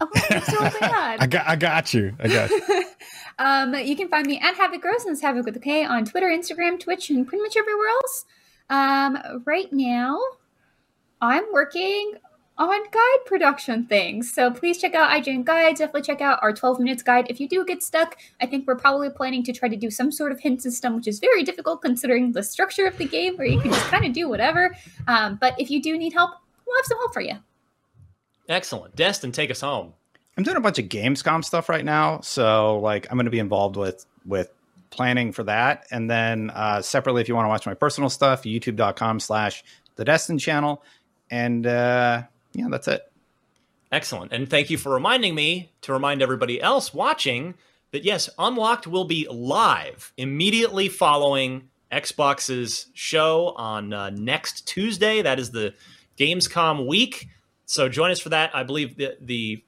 [0.00, 1.20] I want ribs so bad.
[1.20, 2.14] I got I got you.
[2.18, 2.84] I got you.
[3.40, 6.04] Um, you can find me at Havoc Gross, and it's Havoc with a K on
[6.04, 8.24] Twitter, Instagram, Twitch, and pretty much everywhere else.
[8.68, 10.18] Um, right now,
[11.20, 12.14] I'm working
[12.58, 14.32] on guide production things.
[14.32, 15.78] So please check out IGN Guides.
[15.78, 17.26] Definitely check out our 12 minutes guide.
[17.30, 20.10] If you do get stuck, I think we're probably planning to try to do some
[20.10, 23.46] sort of hint system, which is very difficult considering the structure of the game where
[23.46, 24.76] you can just kind of do whatever.
[25.06, 26.32] Um, but if you do need help,
[26.66, 27.36] we'll have some help for you.
[28.48, 28.96] Excellent.
[28.96, 29.92] Destin, take us home.
[30.36, 33.40] I'm doing a bunch of Gamescom stuff right now, so like I'm going to be
[33.40, 34.52] involved with with
[34.90, 38.44] planning for that, and then uh, separately, if you want to watch my personal stuff,
[38.44, 39.64] YouTube.com/slash
[39.96, 40.82] The Destin Channel,
[41.30, 42.22] and uh,
[42.58, 43.02] yeah, that's it.
[43.90, 44.32] Excellent.
[44.32, 47.54] And thank you for reminding me to remind everybody else watching
[47.92, 55.22] that yes, Unlocked will be live immediately following Xbox's show on uh, next Tuesday.
[55.22, 55.74] That is the
[56.18, 57.28] Gamescom week.
[57.64, 58.54] So join us for that.
[58.54, 59.64] I believe the, the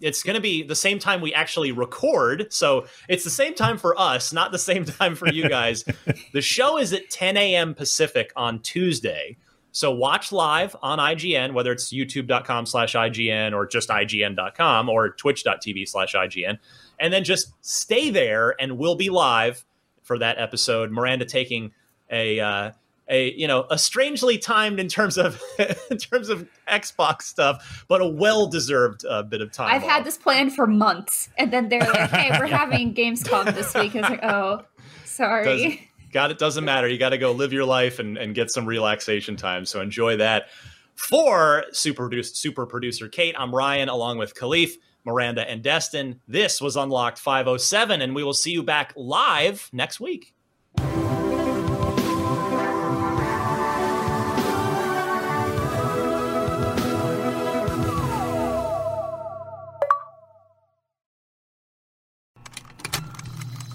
[0.00, 2.52] it's going to be the same time we actually record.
[2.52, 5.84] So it's the same time for us, not the same time for you guys.
[6.32, 7.74] the show is at 10 a.m.
[7.74, 9.38] Pacific on Tuesday.
[9.74, 15.88] So watch live on IGN, whether it's youtube.com slash IGN or just IGN.com or twitch.tv
[15.88, 16.58] slash IGN.
[17.00, 19.64] And then just stay there and we'll be live
[20.04, 20.92] for that episode.
[20.92, 21.72] Miranda taking
[22.08, 22.70] a uh,
[23.08, 25.42] a you know a strangely timed in terms of
[25.90, 29.74] in terms of Xbox stuff, but a well deserved uh, bit of time.
[29.74, 29.90] I've off.
[29.90, 33.96] had this planned for months, and then they're like, "Hey, we're having Gamescom this week."
[33.96, 34.62] I was like, "Oh,
[35.04, 35.78] sorry." Does-
[36.14, 36.88] got it doesn't matter.
[36.88, 39.66] You got to go live your life and, and get some relaxation time.
[39.66, 40.46] So enjoy that.
[40.94, 44.74] For super super producer kate i'm ryan along with Kahlief
[45.04, 46.20] miranda and destin.
[46.28, 50.34] This was unlocked 507 and we will see you back live next week